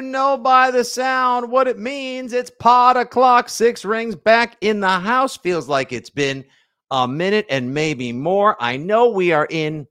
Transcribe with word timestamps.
You 0.00 0.06
know 0.06 0.38
by 0.38 0.70
the 0.70 0.82
sound 0.82 1.50
what 1.50 1.68
it 1.68 1.78
means. 1.78 2.32
It's 2.32 2.50
pot 2.58 2.96
o'clock, 2.96 3.50
six 3.50 3.84
rings 3.84 4.16
back 4.16 4.56
in 4.62 4.80
the 4.80 4.88
house. 4.88 5.36
Feels 5.36 5.68
like 5.68 5.92
it's 5.92 6.08
been 6.08 6.42
a 6.90 7.06
minute 7.06 7.44
and 7.50 7.74
maybe 7.74 8.10
more. 8.10 8.56
I 8.60 8.78
know 8.78 9.10
we 9.10 9.30
are 9.32 9.46
in 9.50 9.86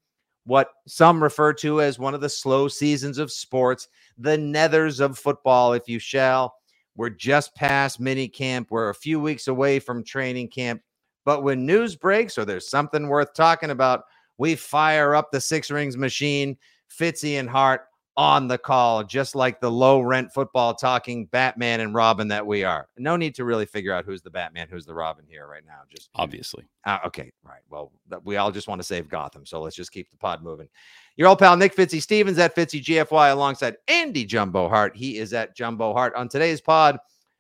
what 0.46 0.72
some 0.88 1.22
refer 1.22 1.54
to 1.54 1.82
as 1.82 2.00
one 2.00 2.16
of 2.16 2.22
the 2.22 2.28
slow 2.28 2.68
seasons 2.68 3.20
of 3.20 3.32
sports, 3.32 3.88
the 4.18 4.36
nethers 4.36 5.00
of 5.00 5.20
football, 5.20 5.74
if 5.74 5.88
you 5.88 6.00
shall. 6.00 6.56
We're 6.96 7.12
just 7.12 7.54
past 7.54 8.00
mini 8.00 8.28
camp. 8.28 8.72
We're 8.72 8.90
a 8.90 8.96
few 8.96 9.20
weeks 9.20 9.48
away 9.48 9.78
from 9.78 10.04
training 10.04 10.48
camp. 10.48 10.82
But 11.24 11.44
when 11.44 11.68
news 11.68 11.96
breaks 11.96 12.36
or 12.36 12.46
there's 12.46 12.68
something 12.68 13.10
worth 13.10 13.36
talking 13.36 13.70
about, 13.70 14.06
we 14.40 14.56
fire 14.56 15.14
up 15.14 15.30
the 15.32 15.40
six 15.40 15.70
rings 15.70 15.98
machine. 15.98 16.58
Fitzy 16.90 17.40
and 17.40 17.48
Hart 17.48 17.82
on 18.20 18.50
the 18.50 18.58
call, 18.58 19.02
just 19.02 19.34
like 19.34 19.62
the 19.62 19.72
low 19.72 20.02
rent 20.02 20.30
football 20.34 20.74
talking 20.74 21.26
Batman 21.28 21.80
and 21.80 21.94
Robin 21.96 22.28
that 22.28 22.46
we 22.46 22.66
are. 22.66 22.90
No 22.98 23.16
need 23.16 23.34
to 23.36 23.46
really 23.46 23.66
figure 23.66 23.94
out 23.94 24.04
who's 24.04 24.22
the 24.22 24.30
Batman, 24.30 24.68
who's 24.70 24.86
the 24.86 24.94
Robin 24.94 25.24
here 25.26 25.48
right 25.48 25.64
now. 25.66 25.84
Just 25.90 26.10
obviously. 26.16 26.66
Uh, 26.86 26.98
okay, 27.06 27.32
right. 27.46 27.62
Well, 27.70 27.94
we 28.26 28.36
all 28.36 28.52
just 28.52 28.68
want 28.68 28.82
to 28.82 28.86
save 28.86 29.08
Gotham, 29.08 29.46
so 29.46 29.62
let's 29.62 29.76
just 29.78 29.94
keep 29.94 30.12
the 30.12 30.18
pod 30.18 30.44
moving. 30.44 30.68
Your 31.16 31.30
old 31.30 31.40
pal 31.40 31.56
Nick 31.56 31.74
Fitzy 31.74 32.02
Stevens 32.02 32.38
at 32.40 32.54
Fitzy 32.54 32.84
GFY 32.84 33.32
alongside 33.32 33.78
Andy 33.88 34.26
Jumbo 34.26 34.68
Hart. 34.68 34.98
He 34.98 35.18
is 35.18 35.32
at 35.32 35.56
Jumbo 35.56 35.94
Hart 35.94 36.14
on 36.16 36.28
today's 36.28 36.60
pod. 36.60 36.98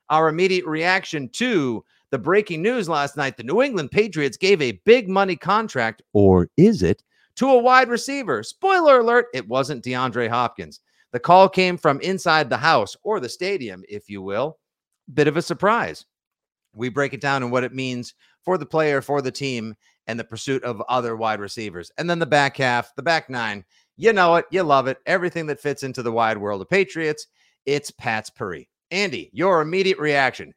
Our 0.09 0.29
immediate 0.29 0.65
reaction 0.65 1.27
to 1.33 1.83
the 2.09 2.19
breaking 2.19 2.61
news 2.61 2.87
last 2.87 3.17
night: 3.17 3.35
the 3.35 3.43
New 3.43 3.61
England 3.61 3.91
Patriots 3.91 4.37
gave 4.37 4.61
a 4.61 4.79
big 4.85 5.09
money 5.09 5.35
contract, 5.35 6.03
or 6.13 6.49
is 6.55 6.83
it? 6.83 7.03
To 7.39 7.49
a 7.49 7.57
wide 7.57 7.87
receiver. 7.87 8.43
Spoiler 8.43 8.99
alert, 8.99 9.27
it 9.33 9.47
wasn't 9.47 9.83
DeAndre 9.83 10.27
Hopkins. 10.27 10.81
The 11.13 11.21
call 11.21 11.47
came 11.47 11.77
from 11.77 12.01
inside 12.01 12.49
the 12.49 12.57
house 12.57 12.97
or 13.01 13.21
the 13.21 13.29
stadium, 13.29 13.81
if 13.87 14.09
you 14.09 14.21
will. 14.21 14.57
Bit 15.13 15.29
of 15.29 15.37
a 15.37 15.41
surprise. 15.41 16.05
We 16.73 16.89
break 16.89 17.13
it 17.13 17.21
down 17.21 17.41
and 17.41 17.51
what 17.51 17.63
it 17.63 17.73
means 17.73 18.13
for 18.43 18.57
the 18.57 18.65
player, 18.65 19.01
for 19.01 19.21
the 19.21 19.31
team, 19.31 19.73
and 20.05 20.19
the 20.19 20.23
pursuit 20.25 20.63
of 20.65 20.83
other 20.89 21.15
wide 21.15 21.39
receivers. 21.39 21.91
And 21.97 22.09
then 22.09 22.19
the 22.19 22.25
back 22.25 22.57
half, 22.57 22.93
the 22.95 23.03
back 23.03 23.29
nine. 23.29 23.63
You 23.95 24.11
know 24.11 24.35
it, 24.35 24.45
you 24.51 24.61
love 24.63 24.87
it. 24.87 24.97
Everything 25.05 25.47
that 25.47 25.61
fits 25.61 25.83
into 25.83 26.03
the 26.03 26.11
wide 26.11 26.37
world 26.37 26.61
of 26.61 26.69
Patriots. 26.69 27.27
It's 27.65 27.89
Pat's 27.89 28.29
Puri. 28.29 28.69
Andy, 28.91 29.29
your 29.31 29.61
immediate 29.61 29.97
reaction 29.97 30.53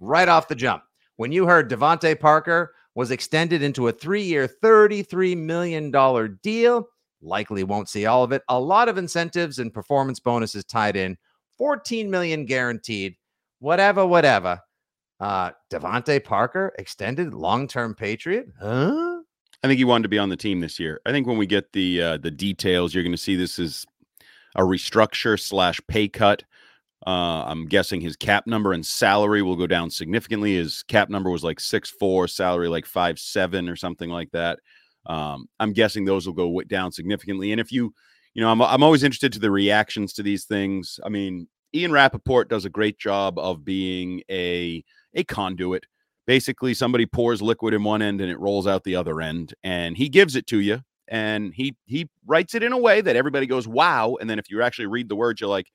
right 0.00 0.28
off 0.28 0.48
the 0.48 0.54
jump 0.54 0.82
when 1.16 1.32
you 1.32 1.46
heard 1.46 1.70
DeVante 1.70 2.20
Parker 2.20 2.74
was 2.94 3.10
extended 3.10 3.62
into 3.62 3.88
a 3.88 3.92
three 3.92 4.22
year, 4.22 4.48
$33 4.48 5.36
million 5.36 5.90
deal. 6.42 6.88
Likely 7.20 7.64
won't 7.64 7.88
see 7.88 8.06
all 8.06 8.24
of 8.24 8.32
it. 8.32 8.42
A 8.48 8.58
lot 8.58 8.88
of 8.88 8.98
incentives 8.98 9.58
and 9.58 9.72
performance 9.72 10.20
bonuses 10.20 10.64
tied 10.64 10.96
in. 10.96 11.16
14 11.58 12.10
million 12.10 12.44
guaranteed. 12.44 13.14
Whatever, 13.60 14.06
whatever. 14.06 14.60
Uh 15.20 15.52
DeVante 15.72 16.22
Parker 16.24 16.74
extended 16.78 17.32
long-term 17.32 17.94
Patriot. 17.94 18.48
Huh? 18.60 19.20
I 19.62 19.68
think 19.68 19.78
he 19.78 19.84
wanted 19.84 20.02
to 20.02 20.08
be 20.08 20.18
on 20.18 20.28
the 20.28 20.36
team 20.36 20.60
this 20.60 20.80
year. 20.80 21.00
I 21.06 21.12
think 21.12 21.26
when 21.26 21.38
we 21.38 21.46
get 21.46 21.72
the 21.72 22.02
uh, 22.02 22.16
the 22.16 22.30
details, 22.30 22.92
you're 22.92 23.04
going 23.04 23.12
to 23.12 23.18
see 23.18 23.36
this 23.36 23.58
is 23.60 23.86
a 24.56 24.62
restructure 24.62 25.38
slash 25.38 25.80
pay 25.86 26.08
cut. 26.08 26.42
Uh, 27.06 27.44
I'm 27.46 27.66
guessing 27.66 28.00
his 28.00 28.16
cap 28.16 28.46
number 28.46 28.72
and 28.72 28.84
salary 28.86 29.42
will 29.42 29.56
go 29.56 29.66
down 29.66 29.90
significantly. 29.90 30.54
His 30.54 30.84
cap 30.84 31.10
number 31.10 31.30
was 31.30 31.42
like 31.42 31.58
six 31.58 31.90
four, 31.90 32.28
salary 32.28 32.68
like 32.68 32.86
five 32.86 33.18
seven 33.18 33.68
or 33.68 33.76
something 33.76 34.10
like 34.10 34.30
that. 34.32 34.60
Um, 35.06 35.46
I'm 35.58 35.72
guessing 35.72 36.04
those 36.04 36.26
will 36.26 36.34
go 36.34 36.60
down 36.62 36.92
significantly. 36.92 37.50
And 37.50 37.60
if 37.60 37.72
you, 37.72 37.92
you 38.34 38.42
know, 38.42 38.50
I'm 38.50 38.62
I'm 38.62 38.82
always 38.82 39.02
interested 39.02 39.32
to 39.32 39.40
the 39.40 39.50
reactions 39.50 40.12
to 40.14 40.22
these 40.22 40.44
things. 40.44 41.00
I 41.04 41.08
mean, 41.08 41.48
Ian 41.74 41.92
Rapoport 41.92 42.48
does 42.48 42.64
a 42.64 42.70
great 42.70 42.98
job 42.98 43.38
of 43.38 43.64
being 43.64 44.22
a 44.30 44.84
a 45.14 45.24
conduit. 45.24 45.86
Basically, 46.26 46.72
somebody 46.72 47.04
pours 47.04 47.42
liquid 47.42 47.74
in 47.74 47.82
one 47.82 48.00
end 48.00 48.20
and 48.20 48.30
it 48.30 48.38
rolls 48.38 48.68
out 48.68 48.84
the 48.84 48.94
other 48.94 49.20
end, 49.20 49.54
and 49.64 49.96
he 49.96 50.08
gives 50.08 50.36
it 50.36 50.46
to 50.48 50.60
you. 50.60 50.80
And 51.08 51.52
he 51.52 51.76
he 51.86 52.08
writes 52.26 52.54
it 52.54 52.62
in 52.62 52.72
a 52.72 52.78
way 52.78 53.00
that 53.00 53.16
everybody 53.16 53.46
goes, 53.46 53.66
"Wow!" 53.66 54.16
And 54.20 54.30
then 54.30 54.38
if 54.38 54.48
you 54.50 54.62
actually 54.62 54.86
read 54.86 55.08
the 55.08 55.16
words, 55.16 55.40
you're 55.40 55.50
like, 55.50 55.66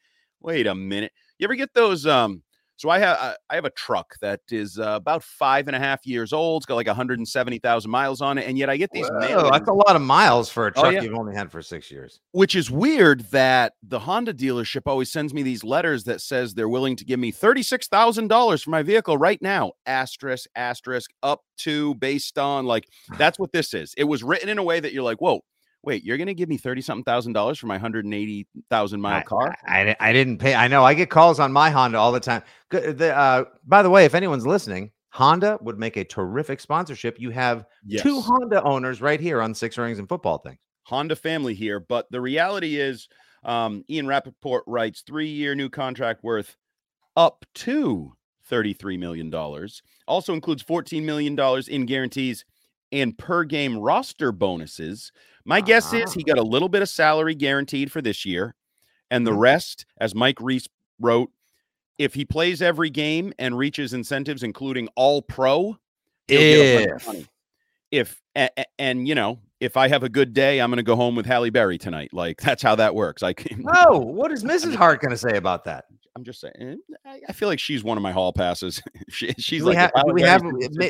wait 0.41 0.67
a 0.67 0.75
minute. 0.75 1.11
You 1.39 1.45
ever 1.45 1.55
get 1.55 1.73
those? 1.73 2.05
Um, 2.05 2.43
so 2.77 2.91
I 2.91 2.99
have 2.99 3.35
I 3.49 3.55
have 3.55 3.65
a 3.65 3.71
truck 3.71 4.13
that 4.21 4.39
is 4.51 4.77
uh, 4.77 4.91
about 4.91 5.23
five 5.23 5.67
and 5.67 5.75
a 5.75 5.79
half 5.79 6.05
years 6.05 6.31
old. 6.31 6.61
It's 6.61 6.67
got 6.67 6.75
like 6.75 6.85
170,000 6.85 7.89
miles 7.89 8.21
on 8.21 8.37
it, 8.37 8.47
and 8.47 8.55
yet 8.55 8.69
I 8.69 8.77
get 8.77 8.91
these. 8.91 9.09
That's 9.19 9.67
a 9.67 9.73
lot 9.73 9.95
of 9.95 10.01
miles 10.03 10.49
for 10.49 10.67
a 10.67 10.71
truck 10.71 10.85
oh, 10.85 10.89
yeah. 10.91 11.01
you've 11.01 11.15
only 11.15 11.35
had 11.35 11.51
for 11.51 11.63
six 11.63 11.89
years. 11.89 12.19
Which 12.33 12.55
is 12.55 12.69
weird 12.69 13.21
that 13.31 13.73
the 13.81 13.97
Honda 13.97 14.31
dealership 14.31 14.83
always 14.85 15.11
sends 15.11 15.33
me 15.33 15.41
these 15.41 15.63
letters 15.63 16.03
that 16.03 16.21
says 16.21 16.53
they're 16.53 16.69
willing 16.69 16.95
to 16.97 17.05
give 17.05 17.19
me 17.19 17.31
thirty 17.31 17.63
six 17.63 17.87
thousand 17.87 18.27
dollars 18.27 18.61
for 18.61 18.69
my 18.69 18.83
vehicle 18.83 19.17
right 19.17 19.41
now. 19.41 19.71
Asterisk, 19.87 20.47
asterisk, 20.55 21.09
up 21.23 21.41
to 21.57 21.95
based 21.95 22.37
on 22.37 22.67
like 22.67 22.87
that's 23.17 23.39
what 23.39 23.51
this 23.51 23.73
is. 23.73 23.95
It 23.97 24.03
was 24.03 24.23
written 24.23 24.49
in 24.49 24.59
a 24.59 24.63
way 24.63 24.79
that 24.79 24.93
you're 24.93 25.03
like, 25.03 25.19
whoa 25.19 25.41
wait, 25.83 26.03
you're 26.03 26.17
going 26.17 26.27
to 26.27 26.33
give 26.33 26.49
me 26.49 26.57
30 26.57 26.81
something 26.81 27.03
thousand 27.03 27.33
dollars 27.33 27.57
for 27.59 27.67
my 27.67 27.75
180,000 27.75 29.01
mile 29.01 29.23
car? 29.23 29.55
I, 29.65 29.89
I, 29.89 29.95
I, 29.99 30.13
didn't 30.13 30.37
pay. 30.37 30.55
I 30.55 30.67
know 30.67 30.83
I 30.83 30.93
get 30.93 31.09
calls 31.09 31.39
on 31.39 31.51
my 31.51 31.69
Honda 31.69 31.97
all 31.97 32.11
the 32.11 32.19
time. 32.19 32.43
The, 32.69 33.15
uh, 33.15 33.45
by 33.65 33.83
the 33.83 33.89
way, 33.89 34.05
if 34.05 34.15
anyone's 34.15 34.45
listening, 34.45 34.91
Honda 35.09 35.57
would 35.61 35.79
make 35.79 35.97
a 35.97 36.03
terrific 36.03 36.59
sponsorship. 36.59 37.19
You 37.19 37.31
have 37.31 37.65
yes. 37.85 38.03
two 38.03 38.21
Honda 38.21 38.61
owners 38.63 39.01
right 39.01 39.19
here 39.19 39.41
on 39.41 39.53
Six 39.53 39.77
Rings 39.77 39.99
and 39.99 40.09
Football 40.09 40.39
Things. 40.39 40.59
Honda 40.83 41.15
family 41.15 41.53
here. 41.53 41.79
But 41.79 42.07
the 42.11 42.21
reality 42.21 42.79
is, 42.79 43.07
um, 43.43 43.83
Ian 43.89 44.07
Rapoport 44.07 44.63
writes 44.67 45.01
three 45.01 45.27
year 45.27 45.55
new 45.55 45.69
contract 45.69 46.23
worth 46.23 46.55
up 47.15 47.45
to 47.55 48.13
$33 48.49 48.97
million. 48.99 49.33
Also 50.07 50.33
includes 50.33 50.63
$14 50.63 51.03
million 51.03 51.37
in 51.67 51.85
guarantees 51.85 52.45
and 52.91 53.17
per 53.17 53.43
game 53.43 53.77
roster 53.77 54.31
bonuses. 54.31 55.11
My 55.47 55.59
uh-huh. 55.59 55.65
guess 55.65 55.93
is 55.93 56.13
he 56.13 56.23
got 56.23 56.37
a 56.37 56.43
little 56.43 56.69
bit 56.69 56.81
of 56.81 56.89
salary 56.89 57.33
guaranteed 57.33 57.91
for 57.91 58.01
this 58.01 58.25
year, 58.25 58.53
and 59.09 59.25
the 59.25 59.31
mm-hmm. 59.31 59.39
rest, 59.39 59.85
as 59.99 60.13
Mike 60.13 60.39
Reiss 60.41 60.67
wrote, 60.99 61.31
if 61.97 62.13
he 62.13 62.25
plays 62.25 62.61
every 62.61 62.89
game 62.89 63.33
and 63.39 63.57
reaches 63.57 63.93
incentives, 63.93 64.43
including 64.43 64.89
all 64.95 65.21
pro, 65.21 65.77
if 66.27 67.27
if 67.89 68.21
and, 68.35 68.51
and, 68.77 69.07
you 69.07 69.15
know 69.15 69.39
if 69.59 69.77
I 69.77 69.87
have 69.87 70.03
a 70.03 70.09
good 70.09 70.33
day, 70.33 70.59
I'm 70.59 70.69
going 70.69 70.77
to 70.77 70.83
go 70.83 70.95
home 70.95 71.15
with 71.15 71.25
Halle 71.25 71.49
Berry 71.49 71.77
tonight. 71.77 72.13
Like 72.13 72.39
that's 72.41 72.61
how 72.61 72.75
that 72.75 72.93
works. 72.93 73.23
I 73.23 73.33
can. 73.33 73.65
Oh, 73.89 73.99
what 73.99 74.31
is 74.31 74.43
Mrs. 74.43 74.75
Hart 74.75 75.01
going 75.01 75.11
to 75.11 75.17
say 75.17 75.37
about 75.37 75.63
that? 75.65 75.85
I'm 76.15 76.23
just 76.23 76.41
saying. 76.41 76.79
Eh, 77.05 77.19
I 77.29 77.33
feel 77.33 77.47
like 77.47 77.59
she's 77.59 77.83
one 77.83 77.95
of 77.95 78.01
my 78.01 78.11
hall 78.11 78.33
passes. 78.33 78.81
she, 79.09 79.33
she's 79.37 79.61
we 79.61 79.75
like. 79.75 79.77
Have, 79.77 79.91
we 80.11 80.21
have. 80.23 80.43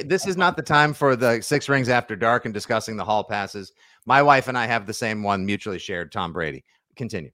This 0.05 0.25
is 0.25 0.37
not 0.37 0.55
the 0.55 0.63
time 0.63 0.93
for 0.93 1.15
the 1.15 1.41
six 1.41 1.69
rings 1.69 1.89
after 1.89 2.15
dark 2.15 2.45
and 2.45 2.53
discussing 2.53 2.95
the 2.95 3.03
hall 3.03 3.23
passes. 3.23 3.73
My 4.07 4.23
wife 4.23 4.47
and 4.47 4.57
I 4.57 4.65
have 4.65 4.87
the 4.87 4.93
same 4.93 5.21
one 5.21 5.45
mutually 5.45 5.77
shared. 5.77 6.11
Tom 6.11 6.33
Brady. 6.33 6.63
Continue. 6.95 7.29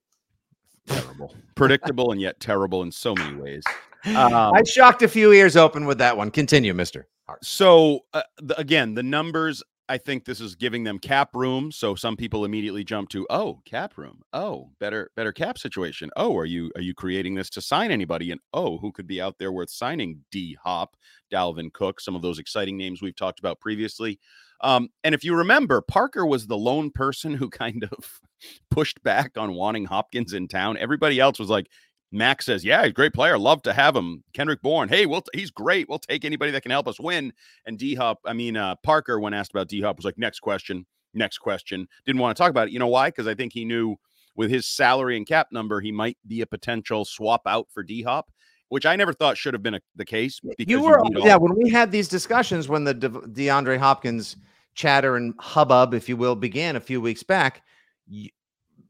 Terrible, 0.85 1.33
predictable, 1.55 2.11
and 2.11 2.19
yet 2.19 2.37
terrible 2.41 2.81
in 2.81 2.91
so 2.91 3.15
many 3.15 3.39
ways. 3.39 3.63
Um, 4.05 4.33
I 4.33 4.63
shocked 4.63 5.01
a 5.01 5.07
few 5.07 5.31
ears 5.31 5.55
open 5.55 5.85
with 5.85 5.97
that 5.99 6.17
one. 6.17 6.29
Continue, 6.29 6.73
Mister. 6.73 7.07
So 7.41 8.01
uh, 8.13 8.23
the, 8.39 8.59
again, 8.59 8.93
the 8.93 9.03
numbers 9.03 9.63
I 9.89 9.97
think 9.97 10.23
this 10.23 10.39
is 10.39 10.55
giving 10.55 10.83
them 10.83 10.97
cap 10.97 11.35
room. 11.35 11.71
So 11.71 11.93
some 11.93 12.15
people 12.15 12.45
immediately 12.45 12.85
jump 12.85 13.09
to, 13.09 13.27
oh, 13.29 13.59
cap 13.65 13.97
room. 13.97 14.21
Oh, 14.31 14.69
better, 14.79 15.11
better 15.15 15.33
cap 15.33 15.57
situation. 15.57 16.09
Oh, 16.15 16.37
are 16.37 16.45
you 16.45 16.71
are 16.75 16.81
you 16.81 16.93
creating 16.93 17.35
this 17.35 17.49
to 17.51 17.61
sign 17.61 17.91
anybody? 17.91 18.31
And 18.31 18.39
oh, 18.53 18.77
who 18.77 18.91
could 18.93 19.07
be 19.07 19.21
out 19.21 19.37
there 19.39 19.51
worth 19.51 19.69
signing? 19.69 20.23
D 20.31 20.57
Hop, 20.63 20.95
Dalvin 21.31 21.71
Cook, 21.73 21.99
some 21.99 22.15
of 22.15 22.21
those 22.21 22.39
exciting 22.39 22.77
names 22.77 23.01
we've 23.01 23.15
talked 23.15 23.39
about 23.39 23.59
previously. 23.59 24.19
Um, 24.61 24.89
and 25.03 25.13
if 25.13 25.25
you 25.25 25.35
remember, 25.35 25.81
Parker 25.81 26.25
was 26.25 26.47
the 26.47 26.57
lone 26.57 26.89
person 26.89 27.33
who 27.33 27.49
kind 27.49 27.83
of 27.91 28.21
pushed 28.71 29.03
back 29.03 29.37
on 29.37 29.53
wanting 29.53 29.85
Hopkins 29.85 30.31
in 30.31 30.47
town. 30.47 30.77
Everybody 30.77 31.19
else 31.19 31.37
was 31.37 31.49
like, 31.49 31.67
Mac 32.13 32.41
says, 32.41 32.63
"Yeah, 32.63 32.87
great 32.89 33.13
player. 33.13 33.37
Love 33.37 33.63
to 33.63 33.73
have 33.73 33.95
him." 33.95 34.23
Kendrick 34.33 34.61
Bourne, 34.61 34.87
"Hey, 34.87 35.05
we'll 35.05 35.21
t- 35.21 35.39
he's 35.39 35.51
great. 35.51 35.89
We'll 35.89 35.99
take 35.99 36.23
anybody 36.23 36.51
that 36.51 36.61
can 36.61 36.71
help 36.71 36.87
us 36.87 36.99
win." 36.99 37.33
And 37.65 37.77
D 37.77 37.95
Hop, 37.95 38.19
I 38.25 38.33
mean 38.33 38.55
uh, 38.55 38.75
Parker, 38.83 39.19
when 39.19 39.33
asked 39.33 39.51
about 39.51 39.67
D 39.67 39.81
Hop, 39.81 39.97
was 39.97 40.05
like, 40.05 40.17
"Next 40.17 40.39
question, 40.39 40.85
next 41.13 41.39
question." 41.39 41.87
Didn't 42.05 42.21
want 42.21 42.37
to 42.37 42.41
talk 42.41 42.51
about 42.51 42.67
it. 42.67 42.71
You 42.71 42.79
know 42.79 42.87
why? 42.87 43.09
Because 43.09 43.27
I 43.27 43.33
think 43.33 43.51
he 43.51 43.65
knew 43.65 43.95
with 44.35 44.51
his 44.51 44.67
salary 44.67 45.17
and 45.17 45.25
cap 45.25 45.47
number, 45.51 45.81
he 45.81 45.91
might 45.91 46.17
be 46.27 46.41
a 46.41 46.45
potential 46.45 47.03
swap 47.03 47.41
out 47.47 47.67
for 47.73 47.81
D 47.81 48.03
Hop, 48.03 48.31
which 48.69 48.85
I 48.85 48.95
never 48.95 49.13
thought 49.13 49.37
should 49.37 49.55
have 49.55 49.63
been 49.63 49.75
a, 49.75 49.81
the 49.95 50.05
case. 50.05 50.39
Because 50.39 50.69
you 50.69 50.81
were, 50.81 51.01
you 51.05 51.25
yeah, 51.25 51.35
when 51.35 51.55
we 51.57 51.69
had 51.69 51.91
these 51.91 52.07
discussions 52.07 52.69
when 52.69 52.83
the 52.83 52.93
De- 52.93 53.09
DeAndre 53.09 53.79
Hopkins 53.79 54.37
chatter 54.75 55.15
and 55.15 55.33
hubbub, 55.39 55.95
if 55.95 56.07
you 56.07 56.15
will, 56.15 56.35
began 56.35 56.75
a 56.75 56.79
few 56.79 57.01
weeks 57.01 57.23
back 57.23 57.63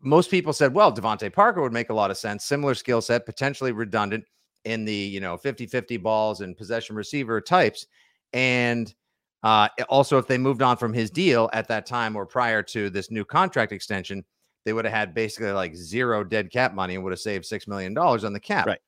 most 0.03 0.29
people 0.29 0.53
said, 0.53 0.73
well, 0.73 0.93
DeVante 0.93 1.31
Parker 1.31 1.61
would 1.61 1.73
make 1.73 1.89
a 1.89 1.93
lot 1.93 2.11
of 2.11 2.17
sense. 2.17 2.45
Similar 2.45 2.75
skill 2.75 3.01
set, 3.01 3.25
potentially 3.25 3.71
redundant 3.71 4.25
in 4.65 4.85
the, 4.85 4.93
you 4.93 5.19
know, 5.19 5.37
50 5.37 5.65
50 5.65 5.97
balls 5.97 6.41
and 6.41 6.57
possession 6.57 6.95
receiver 6.95 7.41
types. 7.41 7.87
And 8.33 8.93
uh, 9.43 9.69
also, 9.89 10.17
if 10.17 10.27
they 10.27 10.37
moved 10.37 10.61
on 10.61 10.77
from 10.77 10.93
his 10.93 11.09
deal 11.09 11.49
at 11.53 11.67
that 11.67 11.85
time 11.85 12.15
or 12.15 12.25
prior 12.25 12.61
to 12.63 12.89
this 12.89 13.11
new 13.11 13.25
contract 13.25 13.71
extension, 13.71 14.23
they 14.65 14.73
would 14.73 14.85
have 14.85 14.93
had 14.93 15.13
basically 15.13 15.51
like 15.51 15.75
zero 15.75 16.23
dead 16.23 16.51
cap 16.51 16.73
money 16.73 16.95
and 16.95 17.03
would 17.03 17.11
have 17.11 17.19
saved 17.19 17.45
$6 17.45 17.67
million 17.67 17.97
on 17.97 18.33
the 18.33 18.39
cap. 18.39 18.65
Right. 18.65 18.79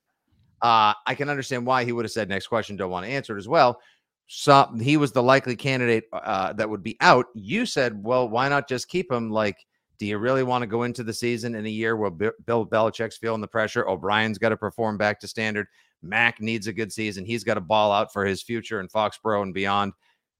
Uh, 0.61 0.93
I 1.05 1.15
can 1.15 1.29
understand 1.29 1.65
why 1.65 1.83
he 1.83 1.91
would 1.91 2.05
have 2.05 2.11
said 2.11 2.29
next 2.29 2.47
question, 2.47 2.75
don't 2.75 2.89
want 2.89 3.05
to 3.05 3.11
answer 3.11 3.35
it 3.35 3.39
as 3.39 3.47
well. 3.47 3.79
So 4.27 4.73
he 4.81 4.97
was 4.97 5.11
the 5.11 5.21
likely 5.21 5.55
candidate 5.55 6.05
uh, 6.11 6.53
that 6.53 6.69
would 6.69 6.81
be 6.81 6.97
out. 7.01 7.27
You 7.35 7.65
said, 7.65 8.03
well, 8.03 8.27
why 8.27 8.49
not 8.49 8.67
just 8.67 8.87
keep 8.87 9.11
him 9.11 9.29
like 9.29 9.57
do 9.97 10.05
you 10.05 10.17
really 10.17 10.43
want 10.43 10.61
to 10.61 10.67
go 10.67 10.83
into 10.83 11.03
the 11.03 11.13
season 11.13 11.55
in 11.55 11.65
a 11.65 11.69
year 11.69 11.95
where 11.95 12.11
Bill 12.11 12.65
Belichick's 12.65 13.17
feeling 13.17 13.41
the 13.41 13.47
pressure? 13.47 13.87
O'Brien's 13.87 14.37
got 14.37 14.49
to 14.49 14.57
perform 14.57 14.97
back 14.97 15.19
to 15.21 15.27
standard. 15.27 15.67
Mac 16.01 16.41
needs 16.41 16.67
a 16.67 16.73
good 16.73 16.91
season. 16.91 17.25
He's 17.25 17.43
got 17.43 17.55
to 17.55 17.61
ball 17.61 17.91
out 17.91 18.13
for 18.13 18.25
his 18.25 18.41
future 18.41 18.79
in 18.79 18.87
Foxborough 18.87 19.43
and 19.43 19.53
beyond. 19.53 19.93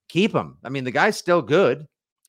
Keep 0.10 0.36
him. 0.36 0.58
I 0.64 0.70
mean, 0.70 0.84
the 0.84 0.92
guy's 0.92 1.18
still 1.18 1.42
good. 1.42 1.88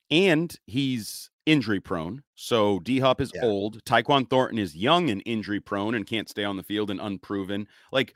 And 0.09 0.55
he's 0.65 1.29
injury 1.45 1.79
prone. 1.79 2.23
So 2.35 2.79
D 2.79 2.99
Hop 2.99 3.21
is 3.21 3.31
yeah. 3.35 3.43
old. 3.43 3.83
Tyquan 3.83 4.29
Thornton 4.29 4.57
is 4.57 4.75
young 4.75 5.09
and 5.09 5.21
injury 5.25 5.59
prone 5.59 5.95
and 5.95 6.07
can't 6.07 6.29
stay 6.29 6.43
on 6.43 6.57
the 6.57 6.63
field 6.63 6.89
and 6.89 6.99
unproven. 6.99 7.67
Like 7.91 8.15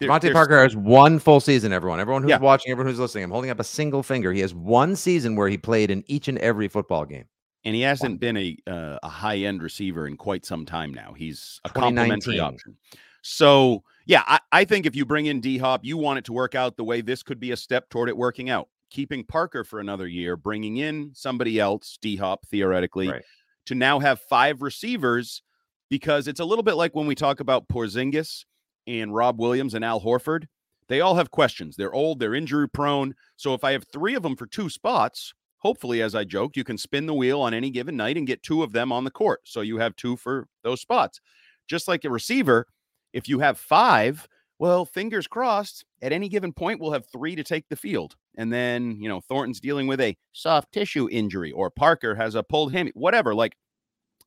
DeVante 0.00 0.32
Parker 0.32 0.62
has 0.62 0.76
one 0.76 1.18
full 1.18 1.40
season, 1.40 1.72
everyone. 1.72 2.00
Everyone 2.00 2.22
who's 2.22 2.30
yeah. 2.30 2.38
watching, 2.38 2.70
everyone 2.70 2.90
who's 2.90 3.00
listening, 3.00 3.24
I'm 3.24 3.30
holding 3.30 3.50
up 3.50 3.60
a 3.60 3.64
single 3.64 4.02
finger. 4.02 4.32
He 4.32 4.40
has 4.40 4.54
one 4.54 4.96
season 4.96 5.36
where 5.36 5.48
he 5.48 5.58
played 5.58 5.90
in 5.90 6.04
each 6.06 6.28
and 6.28 6.38
every 6.38 6.68
football 6.68 7.04
game 7.04 7.24
and 7.64 7.74
he 7.74 7.82
hasn't 7.82 8.20
been 8.20 8.36
a 8.36 8.56
uh, 8.66 8.98
a 9.02 9.08
high 9.08 9.38
end 9.38 9.62
receiver 9.62 10.06
in 10.06 10.16
quite 10.16 10.44
some 10.46 10.64
time 10.64 10.92
now. 10.92 11.14
He's 11.16 11.60
a 11.64 11.70
complimentary 11.70 12.40
option. 12.40 12.76
So 13.22 13.82
yeah, 14.06 14.22
I, 14.26 14.40
I 14.52 14.64
think 14.64 14.86
if 14.86 14.96
you 14.96 15.04
bring 15.04 15.26
in 15.26 15.40
D 15.40 15.58
Hop, 15.58 15.84
you 15.84 15.96
want 15.96 16.18
it 16.18 16.24
to 16.26 16.32
work 16.32 16.54
out 16.54 16.76
the 16.76 16.84
way 16.84 17.00
this 17.00 17.22
could 17.22 17.40
be 17.40 17.52
a 17.52 17.56
step 17.56 17.88
toward 17.90 18.08
it 18.08 18.16
working 18.16 18.48
out. 18.48 18.68
Keeping 18.90 19.22
Parker 19.22 19.64
for 19.64 19.80
another 19.80 20.06
year, 20.06 20.36
bringing 20.36 20.78
in 20.78 21.10
somebody 21.14 21.60
else, 21.60 21.98
D 22.00 22.16
Hop 22.16 22.46
theoretically, 22.46 23.08
right. 23.08 23.22
to 23.66 23.74
now 23.74 23.98
have 23.98 24.20
five 24.20 24.62
receivers, 24.62 25.42
because 25.90 26.26
it's 26.26 26.40
a 26.40 26.44
little 26.44 26.62
bit 26.62 26.76
like 26.76 26.94
when 26.94 27.06
we 27.06 27.14
talk 27.14 27.40
about 27.40 27.68
Porzingis 27.68 28.44
and 28.86 29.14
Rob 29.14 29.38
Williams 29.38 29.74
and 29.74 29.84
Al 29.84 30.00
Horford. 30.00 30.46
They 30.88 31.02
all 31.02 31.16
have 31.16 31.30
questions. 31.30 31.76
They're 31.76 31.92
old, 31.92 32.18
they're 32.18 32.34
injury 32.34 32.66
prone. 32.66 33.14
So 33.36 33.52
if 33.52 33.62
I 33.62 33.72
have 33.72 33.84
three 33.92 34.14
of 34.14 34.22
them 34.22 34.36
for 34.36 34.46
two 34.46 34.70
spots, 34.70 35.34
hopefully, 35.58 36.02
as 36.02 36.14
I 36.14 36.24
joked, 36.24 36.56
you 36.56 36.64
can 36.64 36.78
spin 36.78 37.06
the 37.06 37.14
wheel 37.14 37.40
on 37.40 37.54
any 37.54 37.70
given 37.70 37.96
night 37.96 38.16
and 38.16 38.26
get 38.26 38.42
two 38.42 38.62
of 38.62 38.72
them 38.72 38.92
on 38.92 39.04
the 39.04 39.10
court. 39.10 39.40
So 39.44 39.60
you 39.60 39.78
have 39.78 39.96
two 39.96 40.16
for 40.16 40.46
those 40.62 40.80
spots. 40.80 41.20
Just 41.68 41.88
like 41.88 42.04
a 42.04 42.10
receiver, 42.10 42.66
if 43.12 43.28
you 43.28 43.40
have 43.40 43.58
five, 43.58 44.26
well, 44.58 44.84
fingers 44.84 45.26
crossed, 45.26 45.84
at 46.02 46.12
any 46.12 46.28
given 46.28 46.52
point, 46.52 46.80
we'll 46.80 46.92
have 46.92 47.06
three 47.06 47.36
to 47.36 47.44
take 47.44 47.68
the 47.68 47.76
field. 47.76 48.16
And 48.36 48.52
then, 48.52 48.96
you 49.00 49.08
know, 49.08 49.20
Thornton's 49.20 49.60
dealing 49.60 49.86
with 49.86 50.00
a 50.00 50.16
soft 50.32 50.72
tissue 50.72 51.08
injury 51.10 51.52
or 51.52 51.70
Parker 51.70 52.14
has 52.14 52.34
a 52.34 52.42
pulled 52.42 52.72
hammy, 52.72 52.92
whatever. 52.94 53.34
Like, 53.34 53.56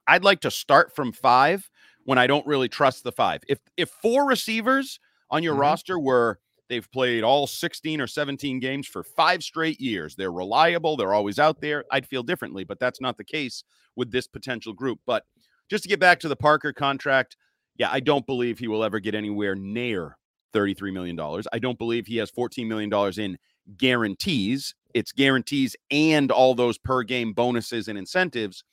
I'd 0.07 0.23
like 0.23 0.41
to 0.41 0.51
start 0.51 0.95
from 0.95 1.11
five 1.11 1.69
when 2.03 2.17
I 2.17 2.27
don't 2.27 2.45
really 2.47 2.67
trust 2.67 3.03
the 3.03 3.11
five. 3.11 3.41
If 3.47 3.59
if 3.77 3.89
four 3.89 4.25
receivers 4.27 4.99
on 5.29 5.43
your 5.43 5.53
mm-hmm. 5.53 5.61
roster 5.61 5.99
were 5.99 6.39
They've 6.71 6.89
played 6.89 7.25
all 7.25 7.47
16 7.47 7.99
or 7.99 8.07
17 8.07 8.61
games 8.61 8.87
for 8.87 9.03
five 9.03 9.43
straight 9.43 9.81
years. 9.81 10.15
They're 10.15 10.31
reliable. 10.31 10.95
They're 10.95 11.13
always 11.13 11.37
out 11.37 11.59
there. 11.59 11.83
I'd 11.91 12.07
feel 12.07 12.23
differently, 12.23 12.63
but 12.63 12.79
that's 12.79 13.01
not 13.01 13.17
the 13.17 13.25
case 13.25 13.65
with 13.97 14.09
this 14.09 14.25
potential 14.25 14.71
group. 14.71 15.01
But 15.05 15.25
just 15.69 15.83
to 15.83 15.89
get 15.89 15.99
back 15.99 16.21
to 16.21 16.29
the 16.29 16.35
Parker 16.37 16.71
contract, 16.71 17.35
yeah, 17.75 17.89
I 17.91 17.99
don't 17.99 18.25
believe 18.25 18.57
he 18.57 18.69
will 18.69 18.85
ever 18.85 19.01
get 19.01 19.15
anywhere 19.15 19.53
near 19.53 20.17
$33 20.53 20.93
million. 20.93 21.19
I 21.51 21.59
don't 21.59 21.77
believe 21.77 22.07
he 22.07 22.15
has 22.17 22.31
$14 22.31 22.65
million 22.67 23.19
in 23.19 23.37
guarantees. 23.75 24.73
It's 24.93 25.11
guarantees 25.11 25.75
and 25.91 26.31
all 26.31 26.55
those 26.55 26.77
per 26.77 27.03
game 27.03 27.33
bonuses 27.33 27.89
and 27.89 27.97
incentives. 27.97 28.63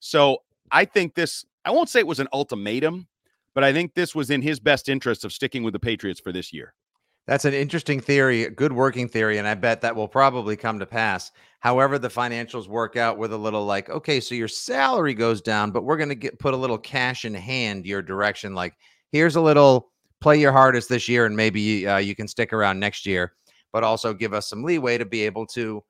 So 0.00 0.38
I 0.70 0.86
think 0.86 1.16
this, 1.16 1.44
I 1.66 1.70
won't 1.70 1.90
say 1.90 2.00
it 2.00 2.06
was 2.06 2.18
an 2.18 2.28
ultimatum, 2.32 3.08
but 3.54 3.62
I 3.62 3.74
think 3.74 3.92
this 3.92 4.14
was 4.14 4.30
in 4.30 4.40
his 4.40 4.58
best 4.58 4.88
interest 4.88 5.22
of 5.26 5.34
sticking 5.34 5.62
with 5.62 5.74
the 5.74 5.80
Patriots 5.80 6.18
for 6.18 6.32
this 6.32 6.50
year. 6.50 6.72
That's 7.26 7.44
an 7.44 7.54
interesting 7.54 8.00
theory, 8.00 8.48
good 8.48 8.72
working 8.72 9.08
theory, 9.08 9.38
and 9.38 9.46
I 9.46 9.54
bet 9.54 9.80
that 9.82 9.94
will 9.94 10.08
probably 10.08 10.56
come 10.56 10.80
to 10.80 10.86
pass. 10.86 11.30
However, 11.60 11.98
the 11.98 12.08
financials 12.08 12.66
work 12.66 12.96
out 12.96 13.16
with 13.16 13.32
a 13.32 13.36
little 13.36 13.64
like, 13.64 13.88
okay, 13.88 14.18
so 14.18 14.34
your 14.34 14.48
salary 14.48 15.14
goes 15.14 15.40
down, 15.40 15.70
but 15.70 15.84
we're 15.84 15.96
going 15.96 16.08
to 16.08 16.16
get 16.16 16.40
put 16.40 16.54
a 16.54 16.56
little 16.56 16.78
cash 16.78 17.24
in 17.24 17.34
hand 17.34 17.86
your 17.86 18.02
direction. 18.02 18.54
Like, 18.54 18.74
here's 19.12 19.36
a 19.36 19.40
little 19.40 19.90
play 20.20 20.40
your 20.40 20.50
hardest 20.50 20.88
this 20.88 21.08
year, 21.08 21.26
and 21.26 21.36
maybe 21.36 21.86
uh, 21.86 21.98
you 21.98 22.16
can 22.16 22.26
stick 22.26 22.52
around 22.52 22.80
next 22.80 23.06
year, 23.06 23.34
but 23.72 23.84
also 23.84 24.12
give 24.12 24.34
us 24.34 24.48
some 24.48 24.64
leeway 24.64 24.98
to 24.98 25.04
be 25.04 25.22
able 25.22 25.46
to. 25.46 25.82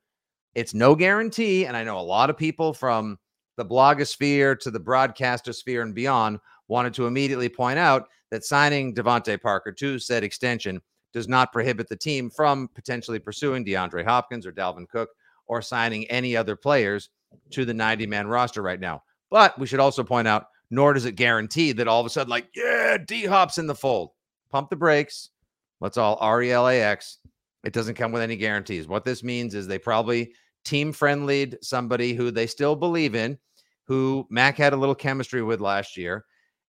It's 0.53 0.75
no 0.75 0.93
guarantee, 0.93 1.65
and 1.65 1.75
I 1.75 1.83
know 1.83 1.99
a 1.99 2.01
lot 2.01 2.29
of 2.29 2.37
people 2.37 2.73
from 2.73 3.17
the 3.57 3.65
blogosphere 3.65 4.59
to 4.59 4.69
the 4.69 4.79
broadcaster 4.79 5.51
sphere 5.51 5.81
and 5.81 5.95
beyond 5.95 6.39
wanted 6.67 6.93
to 6.93 7.07
immediately 7.07 7.49
point 7.49 7.79
out 7.79 8.07
that 8.29 8.43
signing 8.43 8.93
DeVante 8.93 9.41
Parker 9.41 9.71
to 9.71 9.97
said 9.97 10.23
extension 10.23 10.79
does 11.13 11.27
not 11.27 11.53
prohibit 11.53 11.87
the 11.87 11.95
team 11.95 12.29
from 12.29 12.67
potentially 12.73 13.19
pursuing 13.19 13.63
DeAndre 13.63 14.03
Hopkins 14.03 14.45
or 14.45 14.51
Dalvin 14.51 14.89
Cook 14.89 15.09
or 15.47 15.61
signing 15.61 16.05
any 16.05 16.35
other 16.35 16.55
players 16.55 17.09
to 17.51 17.65
the 17.65 17.73
90 17.73 18.07
man 18.07 18.27
roster 18.27 18.61
right 18.61 18.79
now. 18.79 19.03
But 19.29 19.57
we 19.57 19.67
should 19.67 19.79
also 19.79 20.03
point 20.03 20.27
out, 20.27 20.47
nor 20.69 20.93
does 20.93 21.05
it 21.05 21.13
guarantee 21.13 21.71
that 21.73 21.87
all 21.87 21.99
of 21.99 22.05
a 22.05 22.09
sudden, 22.09 22.29
like, 22.29 22.47
yeah, 22.55 22.97
D 22.97 23.25
Hop's 23.25 23.57
in 23.57 23.67
the 23.67 23.75
fold. 23.75 24.11
Pump 24.51 24.69
the 24.69 24.75
brakes. 24.75 25.29
Let's 25.79 25.97
all 25.97 26.17
R 26.19 26.41
E 26.41 26.51
L 26.51 26.67
A 26.67 26.81
X. 26.81 27.19
It 27.63 27.73
doesn't 27.73 27.95
come 27.95 28.11
with 28.11 28.21
any 28.21 28.35
guarantees. 28.35 28.87
What 28.87 29.05
this 29.05 29.23
means 29.23 29.55
is 29.55 29.67
they 29.67 29.79
probably 29.79 30.33
team 30.63 30.91
friendlied 30.91 31.57
somebody 31.61 32.13
who 32.13 32.31
they 32.31 32.47
still 32.47 32.75
believe 32.75 33.15
in, 33.15 33.37
who 33.85 34.27
Mac 34.29 34.57
had 34.57 34.73
a 34.73 34.77
little 34.77 34.95
chemistry 34.95 35.41
with 35.41 35.61
last 35.61 35.97
year 35.97 36.25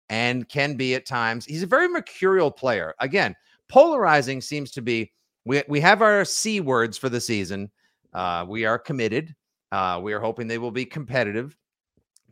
and 0.09 0.49
can 0.49 0.77
be 0.77 0.95
at 0.95 1.07
times. 1.07 1.45
He's 1.45 1.63
a 1.63 1.67
very 1.67 1.89
mercurial 1.89 2.51
player. 2.51 2.95
Again, 3.01 3.35
Polarizing 3.69 4.41
seems 4.41 4.71
to 4.73 4.83
be 4.83 5.13
we 5.45 5.63
we 5.69 5.81
have 5.81 6.03
our 6.03 6.25
C 6.25 6.61
words 6.61 6.99
for 6.99 7.09
the 7.09 7.21
season. 7.21 7.71
Uh, 8.13 8.45
we 8.49 8.65
are 8.65 8.79
committed. 8.79 9.35
Uh, 9.73 10.01
we 10.03 10.13
are 10.13 10.21
hoping 10.21 10.47
they 10.47 10.59
will 10.59 10.71
be 10.71 10.85
competitive. 10.85 11.57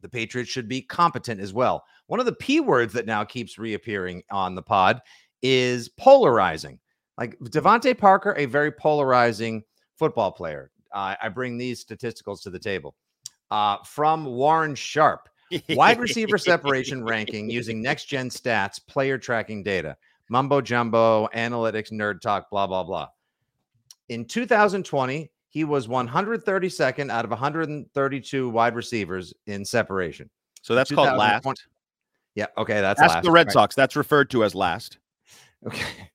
The 0.00 0.08
Patriots 0.08 0.50
should 0.50 0.68
be 0.68 0.82
competent 0.82 1.40
as 1.40 1.52
well. 1.52 1.84
One 2.06 2.20
of 2.20 2.26
the 2.26 2.34
P 2.34 2.60
words 2.60 2.92
that 2.94 3.06
now 3.06 3.24
keeps 3.24 3.58
reappearing 3.58 4.22
on 4.30 4.54
the 4.54 4.62
pod 4.62 5.00
is 5.42 5.88
polarizing. 5.88 6.78
Like 7.18 7.38
DeVante 7.40 7.96
Parker, 7.96 8.34
a 8.36 8.46
very 8.46 8.72
polarizing 8.72 9.62
football 9.96 10.32
player. 10.32 10.70
Uh, 10.94 11.14
I 11.22 11.28
bring 11.28 11.56
these 11.56 11.84
statisticals 11.84 12.42
to 12.42 12.50
the 12.50 12.58
table. 12.58 12.94
Uh, 13.50 13.78
from 13.84 14.24
Warren 14.24 14.74
Sharp, 14.74 15.28
wide 15.70 16.00
receiver 16.00 16.38
separation 16.38 17.04
ranking 17.04 17.50
using 17.50 17.82
next 17.82 18.06
gen 18.06 18.30
stats, 18.30 18.84
player 18.86 19.18
tracking 19.18 19.62
data 19.62 19.96
mumbo 20.28 20.60
jumbo, 20.60 21.28
analytics, 21.34 21.92
nerd 21.92 22.20
talk, 22.20 22.50
blah, 22.50 22.66
blah, 22.66 22.82
blah. 22.82 23.08
In 24.08 24.24
2020, 24.24 25.30
he 25.48 25.64
was 25.64 25.86
132nd 25.86 27.10
out 27.10 27.24
of 27.24 27.30
132 27.30 28.48
wide 28.48 28.74
receivers 28.74 29.34
in 29.46 29.64
separation. 29.64 30.30
So 30.62 30.74
that's 30.74 30.90
called 30.90 31.16
last. 31.18 31.46
Yeah. 32.34 32.46
Okay. 32.56 32.80
That's 32.80 33.00
Ask 33.00 33.14
last. 33.16 33.24
the 33.24 33.30
Red 33.30 33.48
right. 33.48 33.52
Sox. 33.52 33.74
That's 33.74 33.96
referred 33.96 34.30
to 34.30 34.44
as 34.44 34.54
last. 34.54 34.98
Okay. 35.64 36.10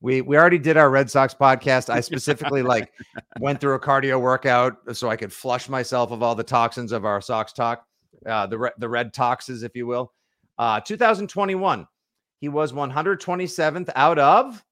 We 0.00 0.22
we 0.22 0.36
already 0.36 0.58
did 0.58 0.76
our 0.76 0.90
Red 0.90 1.08
Sox 1.08 1.34
podcast. 1.34 1.88
I 1.88 2.00
specifically 2.00 2.62
like 2.62 2.92
went 3.40 3.60
through 3.60 3.74
a 3.74 3.80
cardio 3.80 4.20
workout 4.20 4.76
so 4.96 5.08
I 5.08 5.16
could 5.16 5.32
flush 5.32 5.68
myself 5.68 6.10
of 6.10 6.20
all 6.20 6.34
the 6.34 6.42
toxins 6.42 6.90
of 6.90 7.04
our 7.04 7.20
Sox 7.20 7.52
talk, 7.52 7.84
uh, 8.26 8.46
the 8.46 8.58
re- 8.58 8.70
the 8.78 8.88
red 8.88 9.12
toxins, 9.12 9.62
if 9.62 9.76
you 9.76 9.86
will. 9.86 10.12
Uh, 10.58 10.80
2021, 10.80 11.86
he 12.38 12.48
was 12.48 12.72
127th 12.72 13.90
out 13.94 14.18
of. 14.18 14.64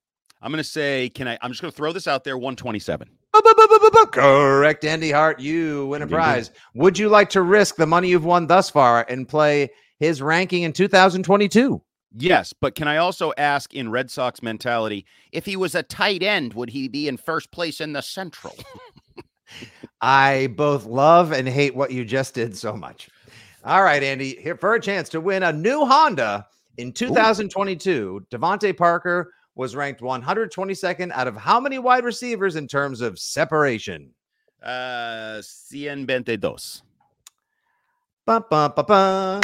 I'm 0.42 0.52
going 0.52 0.62
to 0.62 0.68
say, 0.68 1.08
can 1.10 1.28
I? 1.28 1.38
I'm 1.42 1.50
just 1.50 1.60
going 1.60 1.72
to 1.72 1.76
throw 1.76 1.92
this 1.92 2.06
out 2.06 2.24
there 2.24 2.36
127. 2.36 3.08
Correct, 4.12 4.84
Andy 4.84 5.10
Hart. 5.10 5.40
You 5.40 5.86
win 5.88 6.02
a 6.02 6.06
prize. 6.06 6.50
Would 6.74 6.98
you 6.98 7.08
like 7.08 7.30
to 7.30 7.42
risk 7.42 7.76
the 7.76 7.86
money 7.86 8.08
you've 8.08 8.24
won 8.24 8.46
thus 8.46 8.70
far 8.70 9.04
and 9.08 9.28
play 9.28 9.70
his 9.98 10.22
ranking 10.22 10.62
in 10.62 10.72
2022? 10.72 11.82
Yes, 12.18 12.54
but 12.58 12.74
can 12.74 12.88
I 12.88 12.96
also 12.96 13.32
ask 13.36 13.74
in 13.74 13.90
Red 13.90 14.10
Sox 14.10 14.42
mentality, 14.42 15.04
if 15.32 15.44
he 15.44 15.56
was 15.56 15.74
a 15.74 15.82
tight 15.82 16.22
end, 16.22 16.54
would 16.54 16.70
he 16.70 16.88
be 16.88 17.08
in 17.08 17.16
first 17.16 17.50
place 17.50 17.80
in 17.80 17.92
the 17.92 18.00
Central? 18.00 18.54
I 20.00 20.48
both 20.56 20.86
love 20.86 21.32
and 21.32 21.46
hate 21.46 21.74
what 21.74 21.90
you 21.90 22.04
just 22.04 22.34
did 22.34 22.56
so 22.56 22.74
much. 22.74 23.10
All 23.64 23.82
right, 23.82 24.02
Andy, 24.02 24.36
here 24.36 24.56
for 24.56 24.74
a 24.74 24.80
chance 24.80 25.08
to 25.10 25.20
win 25.20 25.42
a 25.42 25.52
new 25.52 25.84
Honda 25.84 26.46
in 26.78 26.92
2022. 26.92 28.26
DeVante 28.30 28.76
Parker 28.76 29.32
was 29.54 29.74
ranked 29.74 30.00
122nd 30.00 31.10
out 31.12 31.26
of 31.26 31.36
how 31.36 31.58
many 31.58 31.78
wide 31.78 32.04
receivers 32.04 32.56
in 32.56 32.68
terms 32.68 33.00
of 33.00 33.18
separation? 33.18 34.10
Uh, 34.62 35.40
122. 35.72 36.82
Bum, 38.26 38.44
bum, 38.50 38.72
bum, 38.74 38.86
bum. 38.86 39.40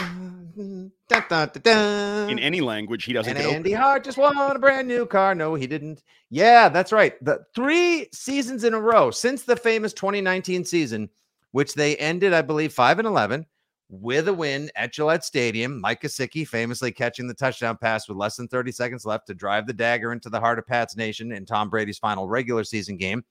Dun, 0.57 1.25
dun, 1.29 1.51
dun, 1.53 1.63
dun. 1.63 2.31
In 2.31 2.39
any 2.39 2.61
language, 2.61 3.05
he 3.05 3.13
doesn't 3.13 3.37
And 3.37 3.47
Andy. 3.47 3.73
Hart 3.73 4.05
just 4.05 4.19
won 4.19 4.37
a 4.37 4.59
brand 4.59 4.89
new 4.89 5.07
car. 5.07 5.35
No, 5.35 5.55
he 5.55 5.67
didn't. 5.67 6.03
Yeah, 6.31 6.69
that's 6.69 6.93
right. 6.93 7.15
The 7.25 7.45
three 7.55 8.09
seasons 8.13 8.65
in 8.65 8.75
a 8.75 8.81
row 8.81 9.11
since 9.13 9.45
the 9.45 9.57
famous 9.57 9.93
2019 9.93 10.65
season, 10.65 11.11
which 11.53 11.75
they 11.75 11.97
ended, 11.97 12.33
I 12.33 12.43
believe, 12.43 12.73
five 12.73 12.99
and 12.99 13.07
11 13.07 13.47
with 13.93 14.27
a 14.27 14.33
win 14.33 14.71
at 14.75 14.91
Gillette 14.91 15.23
Stadium. 15.23 15.79
Mike 15.79 16.01
Gesicki 16.01 16.49
famously 16.49 16.91
catching 16.91 17.27
the 17.27 17.35
touchdown 17.35 17.77
pass 17.77 18.09
with 18.09 18.17
less 18.17 18.37
than 18.37 18.49
30 18.49 18.73
seconds 18.73 19.05
left 19.05 19.27
to 19.27 19.35
drive 19.35 19.67
the 19.67 19.73
dagger 19.75 20.13
into 20.13 20.31
the 20.31 20.41
heart 20.41 20.59
of 20.59 20.67
Pat's 20.67 20.97
Nation 20.97 21.31
in 21.31 21.45
Tom 21.45 21.69
Brady's 21.69 21.99
final 21.99 22.27
regular 22.27 22.65
season 22.65 22.97
game. 22.97 23.23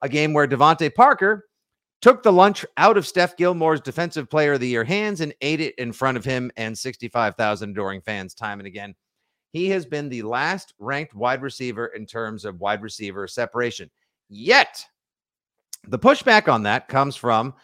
A 0.00 0.08
game 0.08 0.32
where 0.32 0.48
DeVante 0.48 0.94
Parker 0.94 1.44
took 2.00 2.22
the 2.22 2.32
lunch 2.32 2.64
out 2.78 2.96
of 2.96 3.06
Steph 3.06 3.36
Gilmore's 3.36 3.82
Defensive 3.82 4.30
Player 4.30 4.54
of 4.54 4.60
the 4.60 4.68
Year 4.68 4.84
hands 4.84 5.20
and 5.20 5.34
ate 5.42 5.60
it 5.60 5.74
in 5.76 5.92
front 5.92 6.16
of 6.16 6.24
him 6.24 6.50
and 6.56 6.76
65,000 6.76 7.70
adoring 7.70 8.00
fans 8.00 8.32
time 8.32 8.60
and 8.60 8.66
again. 8.66 8.94
He 9.52 9.68
has 9.70 9.84
been 9.84 10.08
the 10.08 10.22
last 10.22 10.72
ranked 10.78 11.14
wide 11.14 11.42
receiver 11.42 11.88
in 11.88 12.06
terms 12.06 12.46
of 12.46 12.60
wide 12.60 12.80
receiver 12.80 13.26
separation. 13.26 13.90
Yet, 14.30 14.86
the 15.86 15.98
pushback 15.98 16.50
on 16.50 16.62
that 16.62 16.88
comes 16.88 17.14
from 17.14 17.54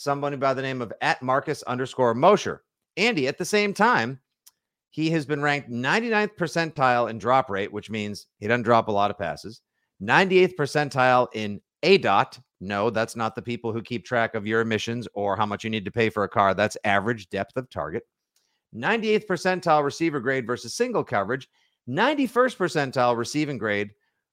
somebody 0.00 0.36
by 0.36 0.54
the 0.54 0.62
name 0.62 0.80
of 0.80 0.92
at 1.02 1.22
Marcus 1.22 1.62
underscore 1.64 2.14
Mosher. 2.14 2.62
Andy, 2.96 3.28
at 3.28 3.38
the 3.38 3.44
same 3.44 3.74
time, 3.74 4.18
he 4.90 5.10
has 5.10 5.26
been 5.26 5.42
ranked 5.42 5.70
99th 5.70 6.36
percentile 6.36 7.10
in 7.10 7.18
drop 7.18 7.50
rate, 7.50 7.72
which 7.72 7.90
means 7.90 8.26
he 8.38 8.48
doesn't 8.48 8.62
drop 8.62 8.88
a 8.88 8.92
lot 8.92 9.10
of 9.10 9.18
passes, 9.18 9.60
98th 10.02 10.56
percentile 10.56 11.28
in 11.34 11.60
A 11.82 11.98
dot. 11.98 12.40
No, 12.60 12.90
that's 12.90 13.14
not 13.14 13.34
the 13.34 13.42
people 13.42 13.72
who 13.72 13.82
keep 13.82 14.04
track 14.04 14.34
of 14.34 14.46
your 14.46 14.60
emissions 14.60 15.06
or 15.14 15.36
how 15.36 15.46
much 15.46 15.64
you 15.64 15.70
need 15.70 15.84
to 15.84 15.90
pay 15.90 16.10
for 16.10 16.24
a 16.24 16.28
car. 16.28 16.54
That's 16.54 16.76
average 16.84 17.28
depth 17.30 17.56
of 17.56 17.70
target. 17.70 18.02
98th 18.74 19.26
percentile 19.26 19.84
receiver 19.84 20.20
grade 20.20 20.46
versus 20.46 20.74
single 20.74 21.04
coverage, 21.04 21.48
91st 21.88 22.56
percentile 22.56 23.16
receiving 23.16 23.58
grade 23.58 23.90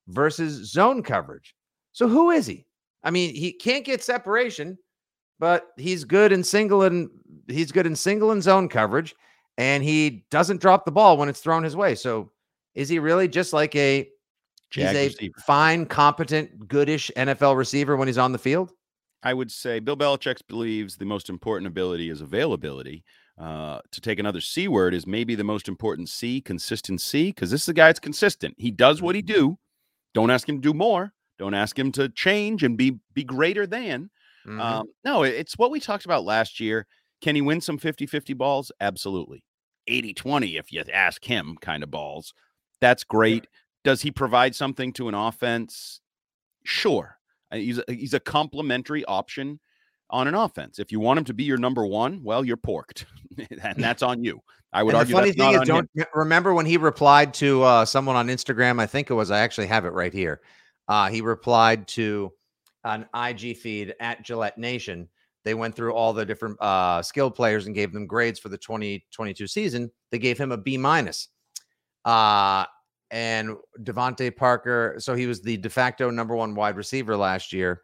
versus 0.08 0.72
zone 0.72 1.04
coverage. 1.04 1.56
So 1.92 2.08
who 2.08 2.32
is 2.32 2.48
he? 2.48 2.66
I 3.04 3.12
mean, 3.12 3.34
he 3.34 3.52
can't 3.54 3.86
get 3.86 4.04
separation, 4.04 4.78
but 5.39 5.67
he's 5.77 6.03
good 6.03 6.32
in 6.32 6.44
single 6.44 6.84
and 6.84 7.10
he's 7.48 7.72
good 7.72 7.86
in 7.86 7.96
single 7.96 8.32
and 8.32 8.41
zone 8.44 8.70
coverage, 8.70 9.15
and 9.58 9.84
he 9.84 10.25
doesn't 10.32 10.62
drop 10.62 10.86
the 10.86 10.91
ball 10.91 11.17
when 11.17 11.29
it's 11.29 11.39
thrown 11.39 11.63
his 11.63 11.75
way. 11.75 11.96
So 11.96 12.32
is 12.75 12.89
he 12.89 13.00
really 13.00 13.27
just 13.27 13.53
like 13.53 13.75
a 13.75 14.10
Jag 14.70 14.88
he's 14.88 14.96
a 14.96 15.08
receiver. 15.08 15.39
fine, 15.46 15.86
competent, 15.86 16.67
goodish 16.67 17.12
NFL 17.15 17.58
receiver 17.58 17.96
when 17.96 18.08
he's 18.08 18.17
on 18.17 18.32
the 18.32 18.38
field? 18.38 18.72
I 19.24 19.34
would 19.34 19.51
say 19.51 19.79
Bill 19.79 19.98
Belichick 19.98 20.41
believes 20.48 20.96
the 20.96 21.06
most 21.06 21.29
important 21.29 21.67
ability 21.67 22.10
is 22.10 22.22
availability. 22.22 23.03
Uh, 23.39 23.79
to 23.91 24.01
take 24.01 24.17
another 24.17 24.41
C 24.41 24.67
word 24.67 24.96
is 24.96 25.06
maybe 25.06 25.36
the 25.36 25.44
most 25.44 25.67
important 25.67 26.10
C, 26.10 26.41
consistency, 26.41 27.27
because 27.27 27.51
this 27.51 27.63
is 27.63 27.70
a 27.70 27.74
guy 27.74 27.88
that's 27.88 28.00
consistent. 28.00 28.56
He 28.58 28.72
does 28.72 29.00
what 29.00 29.15
he 29.15 29.22
do. 29.22 29.60
Don't 30.15 30.32
ask 30.32 30.50
him 30.50 30.58
to 30.58 30.62
do 30.62 30.74
more. 30.74 31.13
Don't 31.38 31.53
ask 31.53 31.77
him 31.77 31.91
to 31.94 32.10
change 32.10 32.63
and 32.63 32.77
be 32.77 33.00
be 33.13 33.24
greater 33.24 33.67
than. 33.67 34.10
Mhm. 34.48 34.62
Um, 34.62 34.88
no, 35.04 35.24
it's 35.24 35.58
what 35.58 35.72
we 35.72 35.80
talked 35.80 36.06
about 36.06 36.24
last 36.24 36.60
year. 36.60 36.88
Can 37.22 37.36
he 37.36 37.42
win 37.42 37.62
some 37.62 37.77
50 37.77 38.06
50 38.06 38.34
balls? 38.34 38.72
Absolutely. 38.80 39.44
80 39.88 40.13
20, 40.13 40.58
if 40.58 40.72
you 40.72 40.84
ask 40.94 41.24
him, 41.24 41.58
kind 41.62 41.84
of 41.84 41.92
balls. 41.92 42.34
That's 42.82 43.04
great. 43.04 43.48
Does 43.84 44.01
he 44.01 44.12
provide 44.12 44.56
something 44.56 44.94
to 44.94 45.08
an 45.08 45.16
offense? 45.16 46.01
Sure. 46.63 47.18
Uh, 47.51 47.58
He's 47.58 47.80
a, 47.80 47.84
he's 47.94 48.13
a 48.13 48.20
complementary 48.20 49.06
option 49.06 49.60
on 50.10 50.27
an 50.27 50.36
offense. 50.36 50.80
If 50.80 50.92
you 50.92 51.00
want 51.00 51.20
him 51.20 51.25
to 51.25 51.34
be 51.34 51.44
your 51.44 51.58
number 51.58 51.86
one, 51.86 52.22
well, 52.24 52.44
you're 52.44 52.58
porked, 52.58 53.06
and 53.38 53.77
that's 53.84 54.04
on 54.04 54.24
you. 54.24 54.42
I 54.74 54.84
would 54.84 54.94
and 54.94 55.00
argue 55.00 55.16
the 55.16 55.22
funny 55.22 55.32
thing 55.32 55.62
is, 55.62 55.68
don't 55.68 55.89
remember 56.13 56.54
when 56.54 56.66
he 56.66 56.75
replied 56.77 57.34
to 57.36 57.63
uh, 57.63 57.86
someone 57.86 58.16
on 58.18 58.27
Instagram. 58.27 58.82
I 58.82 58.86
think 58.86 59.10
it 59.10 59.13
was. 59.13 59.32
I 59.32 59.39
actually 59.39 59.68
have 59.68 59.86
it 59.86 59.94
right 59.94 60.13
here. 60.13 60.42
Uh, 60.89 61.10
he 61.10 61.22
replied 61.22 61.88
to 61.89 62.32
an 62.88 63.06
IG 63.15 63.58
feed 63.58 63.94
at 64.00 64.24
Gillette 64.24 64.58
Nation. 64.58 65.08
They 65.44 65.53
went 65.53 65.75
through 65.75 65.94
all 65.94 66.13
the 66.13 66.25
different 66.25 66.62
uh, 66.62 67.01
skilled 67.01 67.36
players 67.36 67.65
and 67.65 67.75
gave 67.75 67.94
them 67.94 68.08
grades 68.08 68.39
for 68.39 68.50
the 68.50 68.58
2022 68.58 69.48
season. 69.48 69.91
They 70.12 70.20
gave 70.20 70.38
him 70.38 70.51
a 70.51 70.58
B 70.58 70.77
minus. 70.77 71.29
Uh, 72.03 72.65
and 73.12 73.56
DeVante 73.84 74.36
Parker. 74.36 74.96
So 75.00 75.15
he 75.15 75.27
was 75.27 75.41
the 75.41 75.58
de 75.58 75.70
facto 75.70 76.10
number 76.10 76.36
one 76.36 76.56
wide 76.56 76.75
receiver 76.75 77.15
last 77.15 77.53
year. 77.53 77.82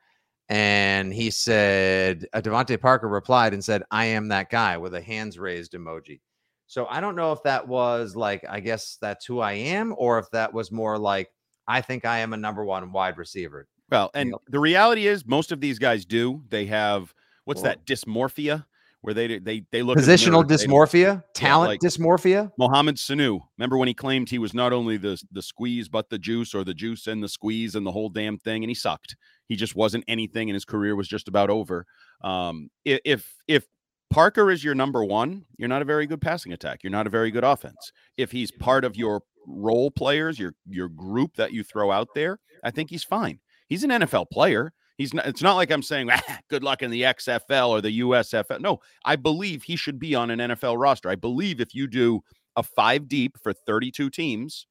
And 0.50 1.13
he 1.13 1.31
said, 1.31 2.27
uh, 2.33 2.41
DeVante 2.41 2.79
Parker 2.79 3.07
replied 3.07 3.53
and 3.53 3.63
said, 3.63 3.83
I 3.91 4.05
am 4.05 4.27
that 4.27 4.50
guy 4.50 4.77
with 4.77 4.93
a 4.95 5.01
hands 5.01 5.39
raised 5.39 5.74
emoji. 5.74 6.19
So 6.67 6.86
I 6.88 7.00
don't 7.00 7.15
know 7.15 7.31
if 7.31 7.43
that 7.43 7.67
was 7.67 8.15
like, 8.15 8.43
I 8.50 8.60
guess 8.60 8.98
that's 9.00 9.25
who 9.25 9.39
I 9.39 9.53
am, 9.53 9.93
or 9.98 10.19
if 10.19 10.29
that 10.31 10.53
was 10.53 10.72
more 10.72 10.98
like, 10.98 11.29
I 11.67 11.81
think 11.81 12.03
I 12.03 12.19
am 12.19 12.33
a 12.33 12.38
number 12.38 12.65
one 12.65 12.91
wide 12.91 13.17
receiver. 13.17 13.67
Well, 13.94 14.10
and 14.16 14.32
know. 14.32 14.42
the 14.48 14.60
reality 14.60 15.06
is, 15.08 15.26
most 15.26 15.52
of 15.52 15.62
these 15.62 15.78
guys 15.78 16.04
do. 16.04 16.42
They 16.50 16.66
have 16.66 17.14
what's 17.46 17.62
that 17.62 17.86
dysmorphia, 17.86 18.66
where 19.02 19.14
they 19.14 19.38
they 19.38 19.66
they 19.72 19.84
look 19.84 20.00
at 20.00 20.04
the 20.04 20.12
Positional 20.12 20.48
mirror, 20.48 20.58
dysmorphia, 20.58 21.24
talent 21.36 21.70
like- 21.70 21.80
dysmorphia. 21.80 22.52
Mohamed 22.58 22.96
Sanu. 22.96 23.42
Remember 23.58 23.78
when 23.78 23.88
he 23.88 23.94
claimed 23.94 24.30
he 24.30 24.40
was 24.40 24.54
not 24.54 24.74
only 24.74 24.98
the 24.98 25.22
the 25.32 25.44
squeeze 25.44 25.90
but 25.90 26.10
the 26.10 26.18
juice, 26.18 26.56
or 26.56 26.64
the 26.64 26.74
juice 26.74 27.06
and 27.06 27.24
the 27.24 27.30
squeeze 27.30 27.76
and 27.76 27.86
the 27.86 27.92
whole 27.92 28.10
damn 28.10 28.40
thing, 28.40 28.64
and 28.64 28.72
he 28.72 28.76
sucked. 28.76 29.16
He 29.48 29.56
just 29.56 29.76
wasn't 29.76 30.06
anything, 30.08 30.50
and 30.50 30.56
his 30.56 30.66
career 30.66 30.96
was 30.96 31.08
just 31.08 31.28
about 31.28 31.52
over. 31.52 31.86
Um, 32.24 32.70
if 32.84 33.36
if 33.48 33.68
Parker 34.10 34.50
is 34.50 34.64
your 34.64 34.74
number 34.74 35.04
one, 35.04 35.46
you're 35.58 35.70
not 35.70 35.82
a 35.82 35.86
very 35.86 36.08
good 36.08 36.22
passing 36.22 36.52
attack. 36.52 36.84
You're 36.84 36.92
not 36.92 37.08
a 37.08 37.12
very 37.12 37.30
good 37.30 37.44
offense. 37.44 37.92
If 38.18 38.32
he's 38.32 38.52
part 38.52 38.86
of 38.86 38.96
your 38.96 39.22
role 39.48 39.92
players, 39.92 40.40
your 40.40 40.56
your 40.68 40.90
group 40.90 41.36
that 41.36 41.52
you 41.52 41.64
throw 41.64 41.92
out 41.92 42.10
there, 42.16 42.40
I 42.64 42.72
think 42.72 42.90
he's 42.90 43.04
fine. 43.04 43.40
He's 43.74 43.84
an 43.84 43.89
NFL 43.89 44.30
player. 44.30 44.72
He's 45.00 45.15
not. 45.15 45.25
It's 45.25 45.42
not 45.42 45.56
like 45.56 45.72
I'm 45.72 45.82
saying, 45.82 46.10
ah, 46.12 46.22
"Good 46.48 46.63
luck 46.63 46.84
in 46.84 46.92
the 46.92 47.01
XFL 47.01 47.70
or 47.70 47.82
the 47.82 48.00
USFL." 48.01 48.60
No, 48.62 48.80
I 49.03 49.15
believe 49.15 49.63
he 49.63 49.75
should 49.75 49.98
be 49.98 50.13
on 50.13 50.30
an 50.30 50.38
NFL 50.38 50.80
roster. 50.80 51.10
I 51.10 51.15
believe 51.15 51.60
if 51.60 51.74
you 51.74 51.88
do 51.88 52.22
a 52.56 52.62
five 52.62 53.08
deep 53.08 53.36
for 53.42 53.51
32 53.51 54.12
teams, 54.12 54.68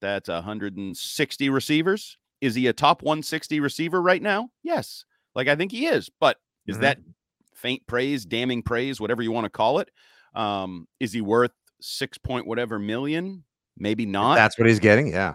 that's 0.00 0.28
160 0.28 1.50
receivers. 1.50 2.16
Is 2.40 2.54
he 2.54 2.68
a 2.68 2.72
top 2.72 3.02
160 3.02 3.58
receiver 3.58 4.00
right 4.00 4.22
now? 4.22 4.50
Yes. 4.62 5.04
Like 5.34 5.48
I 5.48 5.56
think 5.56 5.72
he 5.72 5.86
is. 5.86 6.08
But 6.20 6.36
is 6.68 6.76
Mhm. 6.76 6.80
that 6.82 6.98
faint 7.56 7.84
praise, 7.88 8.24
damning 8.24 8.62
praise, 8.62 9.00
whatever 9.00 9.22
you 9.22 9.32
want 9.32 9.46
to 9.46 9.50
call 9.50 9.80
it? 9.80 9.90
Um, 10.36 10.86
is 11.00 11.12
he 11.12 11.20
worth 11.20 11.50
six 11.80 12.16
point 12.18 12.46
whatever 12.46 12.78
million? 12.78 13.42
Maybe 13.76 14.06
not. 14.06 14.36
That's 14.36 14.56
what 14.56 14.68
he's 14.68 14.78
getting. 14.78 15.08
Yeah. 15.08 15.34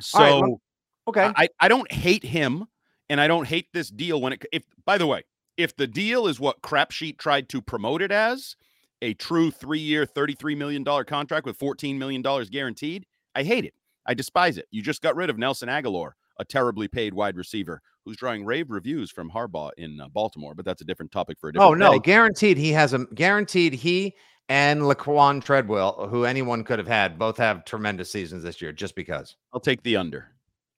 so 0.00 0.18
right, 0.18 0.40
well, 0.40 0.60
Okay. 1.06 1.30
I, 1.36 1.48
I 1.60 1.68
don't 1.68 1.90
hate 1.92 2.24
him 2.24 2.66
and 3.08 3.20
I 3.20 3.28
don't 3.28 3.46
hate 3.46 3.68
this 3.72 3.90
deal 3.90 4.20
when 4.20 4.32
it 4.34 4.44
if 4.52 4.64
by 4.84 4.98
the 4.98 5.06
way, 5.06 5.22
if 5.56 5.76
the 5.76 5.86
deal 5.86 6.26
is 6.26 6.40
what 6.40 6.62
crap 6.62 6.90
sheet 6.90 7.18
tried 7.18 7.48
to 7.50 7.60
promote 7.62 8.02
it 8.02 8.10
as 8.10 8.56
a 9.02 9.14
true 9.14 9.50
three 9.50 9.80
year, 9.80 10.06
$33 10.06 10.56
million 10.56 10.84
contract 11.04 11.46
with 11.46 11.58
$14 11.58 11.96
million 11.98 12.22
guaranteed, 12.22 13.06
I 13.34 13.42
hate 13.42 13.64
it. 13.64 13.74
I 14.06 14.14
despise 14.14 14.58
it. 14.58 14.66
You 14.70 14.82
just 14.82 15.02
got 15.02 15.16
rid 15.16 15.30
of 15.30 15.38
Nelson 15.38 15.68
Agholor, 15.68 16.12
a 16.38 16.44
terribly 16.44 16.88
paid 16.88 17.14
wide 17.14 17.36
receiver 17.36 17.80
who's 18.04 18.16
drawing 18.16 18.44
rave 18.44 18.70
reviews 18.70 19.10
from 19.10 19.30
Harbaugh 19.30 19.70
in 19.78 20.00
uh, 20.00 20.08
Baltimore, 20.08 20.54
but 20.54 20.64
that's 20.64 20.82
a 20.82 20.84
different 20.84 21.10
topic 21.12 21.38
for 21.38 21.48
a 21.48 21.52
different 21.52 21.70
Oh 21.70 21.74
no, 21.74 21.92
day. 21.92 21.98
guaranteed 22.00 22.58
he 22.58 22.72
has 22.72 22.92
a 22.92 23.06
guaranteed 23.14 23.72
he 23.74 24.14
and 24.50 24.82
Laquan 24.82 25.42
Treadwell, 25.42 26.06
who 26.10 26.24
anyone 26.24 26.64
could 26.64 26.78
have 26.78 26.88
had, 26.88 27.18
both 27.18 27.38
have 27.38 27.64
tremendous 27.64 28.10
seasons 28.12 28.42
this 28.42 28.60
year 28.60 28.72
just 28.72 28.94
because. 28.94 29.36
I'll 29.54 29.60
take 29.60 29.82
the 29.82 29.96
under. 29.96 30.28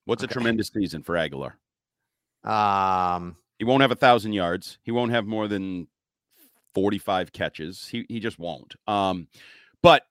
What's 0.07 0.23
a 0.23 0.27
tremendous 0.27 0.69
season 0.75 1.03
for 1.03 1.15
Agholor? 1.15 1.53
Um 2.49 3.37
He 3.59 3.65
won't 3.65 3.83
have 3.83 3.91
a 3.91 3.97
thousand 3.97 4.33
yards. 4.33 4.79
He 4.83 4.91
won't 4.93 5.11
have 5.11 5.27
more 5.27 5.49
than 5.49 5.89
45 6.75 7.33
catches. 7.33 7.87
He 7.89 8.05
he 8.09 8.21
just 8.21 8.39
won't. 8.39 8.75
Um, 8.87 9.29
but 9.83 10.03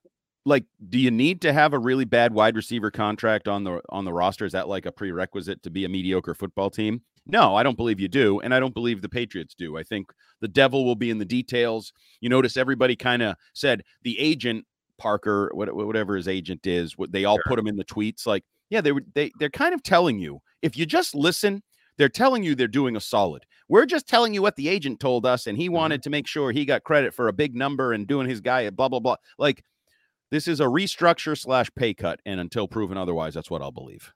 like, 0.44 0.64
do 0.88 0.98
you 0.98 1.10
need 1.10 1.40
to 1.42 1.52
have 1.52 1.72
a 1.72 1.78
really 1.78 2.04
bad 2.04 2.32
wide 2.32 2.56
receiver 2.56 2.90
contract 2.90 3.48
on 3.48 3.64
the 3.64 3.80
on 3.88 4.04
the 4.04 4.12
roster? 4.12 4.44
Is 4.44 4.52
that 4.52 4.68
like 4.68 4.86
a 4.86 4.92
prerequisite 4.92 5.62
to 5.62 5.70
be 5.70 5.84
a 5.84 5.88
mediocre 5.88 6.34
football 6.34 6.70
team? 6.70 7.02
No, 7.26 7.56
I 7.56 7.62
don't 7.64 7.76
believe 7.76 7.98
you 7.98 8.06
do, 8.08 8.38
and 8.40 8.54
I 8.54 8.60
don't 8.60 8.74
believe 8.74 9.02
the 9.02 9.08
Patriots 9.08 9.54
do. 9.54 9.76
I 9.76 9.82
think 9.82 10.12
the 10.40 10.46
devil 10.48 10.84
will 10.84 10.94
be 10.94 11.10
in 11.10 11.18
the 11.18 11.24
details. 11.24 11.92
You 12.20 12.28
notice 12.28 12.56
everybody 12.56 12.94
kind 12.94 13.22
of 13.22 13.36
said 13.52 13.82
the 14.02 14.18
agent 14.20 14.64
Parker, 14.98 15.50
what- 15.52 15.74
whatever 15.74 16.16
his 16.16 16.28
agent 16.28 16.66
is, 16.66 16.96
what 16.96 17.12
they 17.12 17.24
all 17.24 17.38
put 17.46 17.58
him 17.58 17.66
in 17.66 17.76
the 17.76 17.84
tweets. 17.84 18.26
Like, 18.26 18.44
yeah, 18.70 18.80
they 18.80 18.92
were 18.92 19.02
they 19.14 19.32
they're 19.38 19.50
kind 19.50 19.74
of 19.74 19.82
telling 19.82 20.18
you 20.18 20.40
if 20.62 20.76
you 20.76 20.86
just 20.86 21.14
listen, 21.14 21.62
they're 21.98 22.08
telling 22.08 22.42
you 22.44 22.54
they're 22.54 22.68
doing 22.68 22.96
a 22.96 23.00
solid. 23.00 23.44
We're 23.68 23.86
just 23.86 24.08
telling 24.08 24.34
you 24.34 24.42
what 24.42 24.56
the 24.56 24.68
agent 24.68 25.00
told 25.00 25.26
us, 25.26 25.46
and 25.46 25.58
he 25.58 25.68
wanted 25.68 26.02
to 26.04 26.10
make 26.10 26.26
sure 26.26 26.52
he 26.52 26.64
got 26.64 26.84
credit 26.84 27.14
for 27.14 27.28
a 27.28 27.32
big 27.32 27.54
number 27.54 27.92
and 27.92 28.06
doing 28.06 28.28
his 28.28 28.40
guy 28.40 28.64
at 28.64 28.76
blah 28.76 28.88
blah 28.88 29.00
blah. 29.00 29.16
Like, 29.38 29.64
this 30.30 30.48
is 30.48 30.60
a 30.60 30.64
restructure 30.64 31.38
slash 31.38 31.70
pay 31.76 31.94
cut, 31.94 32.20
and 32.26 32.40
until 32.40 32.68
proven 32.68 32.96
otherwise, 32.98 33.34
that's 33.34 33.50
what 33.50 33.62
I'll 33.62 33.72
believe. 33.72 34.12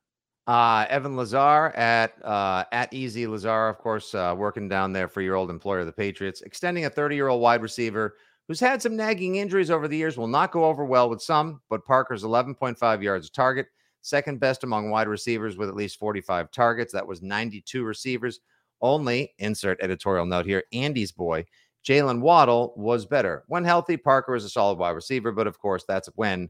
uh 0.47 0.87
Evan 0.89 1.17
Lazar 1.17 1.69
at 1.77 2.13
uh 2.25 2.65
at 2.73 2.93
Easy 2.93 3.27
Lazar, 3.27 3.69
of 3.69 3.79
course, 3.79 4.15
uh 4.15 4.35
working 4.37 4.69
down 4.69 4.93
there 4.93 5.09
for 5.09 5.21
your 5.23 5.37
old 5.37 5.51
employer, 5.51 5.85
the 5.85 5.93
Patriots, 5.93 6.41
extending 6.43 6.85
a 6.87 6.91
30-year-old 6.91 7.41
wide 7.41 7.63
receiver 7.63 8.17
who's 8.49 8.61
had 8.61 8.83
some 8.83 8.97
nagging 8.97 9.37
injuries 9.37 9.71
over 9.71 9.87
the 9.87 9.97
years 9.97 10.17
will 10.17 10.27
not 10.27 10.51
go 10.51 10.65
over 10.65 10.85
well 10.85 11.09
with 11.09 11.23
some, 11.23 11.61
but 11.69 11.85
Parker's 11.87 12.25
11.5 12.25 13.03
yards 13.03 13.29
a 13.29 13.31
target, 13.31 13.69
second 14.03 14.41
best 14.41 14.65
among 14.65 14.91
wide 14.91 15.09
receivers 15.09 15.57
with 15.57 15.69
at 15.69 15.77
least 15.77 15.99
45 15.99 16.51
targets. 16.51 16.93
That 16.93 17.07
was 17.07 17.23
92 17.23 17.85
receivers. 17.85 18.41
Only 18.81 19.35
insert 19.39 19.81
editorial 19.83 20.27
note 20.27 20.47
here 20.47 20.65
Andy's 20.73 21.13
boy, 21.13 21.45
Jaylen 21.85 22.21
Waddle, 22.21 22.73
was 22.77 23.05
better. 23.05 23.45
When 23.49 23.65
healthy, 23.65 23.97
Parker 23.97 24.35
is 24.35 24.45
a 24.45 24.49
solid 24.49 24.79
wide 24.79 24.91
receiver, 24.91 25.33
but 25.33 25.47
of 25.47 25.59
course, 25.59 25.85
that's 25.87 26.09
when 26.15 26.49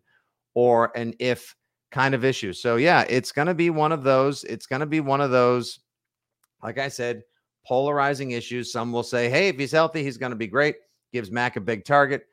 or 0.54 0.92
an 0.97 1.14
if 1.19 1.54
kind 1.90 2.14
of 2.14 2.25
issue. 2.25 2.52
So, 2.52 2.76
yeah, 2.76 3.04
it's 3.09 3.33
going 3.33 3.49
to 3.49 3.54
be 3.54 3.71
one 3.71 3.92
of 3.92 4.04
those. 4.04 4.45
It's 4.45 4.66
going 4.66 4.80
to 4.80 4.87
be 4.87 5.00
one 5.00 5.21
of 5.21 5.30
those, 5.30 5.80
like 6.62 6.78
I 6.78 6.88
said, 6.88 7.23
polarizing 7.66 8.33
issues. 8.33 8.73
Some 8.73 8.92
will 8.92 9.02
say, 9.02 9.28
hey, 9.28 9.49
if 9.49 9.59
he's 9.59 9.73
healthy, 9.73 10.02
he's 10.02 10.19
going 10.19 10.30
to 10.30 10.37
be 10.37 10.47
great. 10.47 10.76
Gives 11.12 11.30
Mac 11.30 11.57
a 11.57 11.61
big 11.61 11.85
target. 11.85 12.26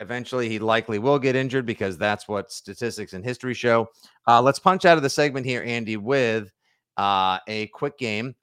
Eventually, 0.00 0.48
he 0.48 0.58
likely 0.58 0.98
will 0.98 1.18
get 1.18 1.34
injured 1.36 1.64
because 1.64 1.96
that's 1.96 2.28
what 2.28 2.52
statistics 2.52 3.14
and 3.14 3.24
history 3.24 3.54
show. 3.54 3.88
Uh, 4.28 4.42
let's 4.42 4.58
punch 4.58 4.84
out 4.84 4.96
of 4.98 5.02
the 5.02 5.08
segment 5.10 5.46
here, 5.46 5.62
Andy, 5.64 5.96
with 5.96 6.52
uh, 6.98 7.38
a 7.48 7.68
quick 7.68 7.96
game. 7.98 8.34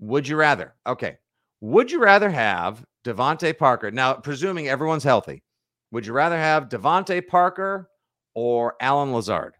Would 0.00 0.26
you 0.26 0.36
rather? 0.36 0.74
Okay. 0.86 1.18
Would 1.60 1.90
you 1.90 2.00
rather 2.02 2.30
have 2.30 2.84
DeVante 3.04 3.56
Parker? 3.56 3.90
Now, 3.90 4.14
presuming 4.14 4.68
everyone's 4.68 5.04
healthy, 5.04 5.42
would 5.90 6.06
you 6.06 6.12
rather 6.14 6.38
have 6.38 6.68
DeVante 6.70 7.26
Parker 7.26 7.90
or 8.34 8.74
Allen 8.80 9.12
Lazard? 9.12 9.54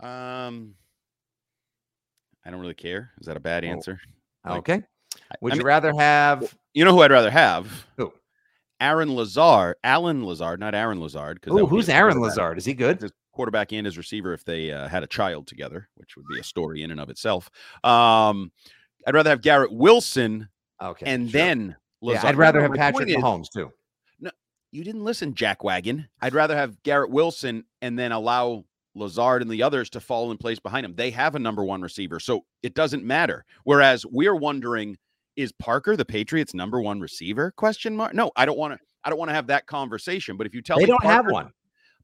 Um, 0.00 0.74
I 2.44 2.50
don't 2.50 2.60
really 2.60 2.74
care. 2.74 3.12
Is 3.20 3.26
that 3.26 3.36
a 3.36 3.40
bad 3.40 3.64
Oh, 3.64 3.68
answer? 3.68 4.00
Like, 4.44 4.58
Okay. 4.58 4.82
Would 5.40 5.52
I 5.52 5.56
you 5.56 5.60
mean- 5.60 5.66
rather 5.66 5.92
have 5.96 6.54
You 6.74 6.84
know 6.84 6.92
who 6.92 7.02
I'd 7.02 7.10
rather 7.12 7.30
have? 7.30 7.86
Who? 7.96 8.12
Aaron 8.84 9.14
Lazard, 9.14 9.76
Allen 9.82 10.24
Lazard, 10.26 10.60
not 10.60 10.74
Aaron 10.74 11.00
Lazard. 11.00 11.40
Because 11.40 11.58
Ooh, 11.58 11.66
who's 11.66 11.88
Aaron 11.88 12.20
Lazard? 12.20 12.58
Is 12.58 12.64
he 12.64 12.74
good? 12.74 13.00
his 13.00 13.12
quarterback 13.32 13.72
and 13.72 13.84
his 13.86 13.96
receiver 13.98 14.32
if 14.32 14.44
they 14.44 14.70
uh, 14.70 14.86
had 14.88 15.02
a 15.02 15.06
child 15.06 15.46
together, 15.46 15.88
which 15.96 16.16
would 16.16 16.26
be 16.32 16.38
a 16.38 16.44
story 16.44 16.82
in 16.82 16.90
and 16.90 17.00
of 17.00 17.08
itself. 17.10 17.50
Um, 17.82 18.52
I'd 19.06 19.14
rather 19.14 19.30
have 19.30 19.40
Garrett 19.42 19.72
Wilson 19.72 20.48
Okay. 20.82 21.06
and 21.06 21.30
sure. 21.30 21.40
then 21.40 21.76
yeah, 22.02 22.20
I'd 22.22 22.36
rather 22.36 22.60
No, 22.60 22.64
have 22.68 22.74
Patrick 22.74 23.08
Mahomes 23.08 23.46
too. 23.50 23.70
you 24.70 24.84
didn't 24.84 25.04
listen, 25.04 25.34
Jack 25.34 25.64
Wagon. 25.64 26.06
I'd 26.20 26.34
rather 26.34 26.56
have 26.56 26.82
Garrett 26.82 27.10
Wilson 27.10 27.64
and 27.80 27.98
then 27.98 28.12
Allen 28.12 28.64
Lazard 28.94 29.42
and 29.42 29.50
the 29.50 29.62
others 29.62 29.88
to 29.90 30.00
fall 30.00 30.30
in 30.30 30.36
place 30.36 30.58
behind 30.60 30.84
him. 30.84 30.94
They 30.94 31.10
have 31.10 31.34
a 31.34 31.38
number 31.38 31.64
one 31.64 31.80
receiver, 31.82 32.20
so 32.20 32.44
it 32.62 32.74
doesn't 32.74 33.04
matter. 33.04 33.44
Whereas 33.64 34.04
we're 34.06 34.36
wondering, 34.36 34.96
is 35.36 35.52
Parker 35.52 35.96
the 35.96 36.04
Patriots' 36.04 36.54
number 36.54 36.80
one 36.80 37.00
receiver? 37.00 37.50
Question 37.52 37.96
mark. 37.96 38.14
No, 38.14 38.30
I 38.36 38.44
don't 38.46 38.58
want 38.58 38.74
to. 38.74 38.78
I 39.04 39.10
don't 39.10 39.18
want 39.18 39.28
to 39.28 39.34
have 39.34 39.48
that 39.48 39.66
conversation. 39.66 40.36
But 40.36 40.46
if 40.46 40.54
you 40.54 40.62
tell 40.62 40.78
They 40.78 40.84
me 40.84 40.90
don't 40.90 41.04
have 41.04 41.26
one. 41.30 41.50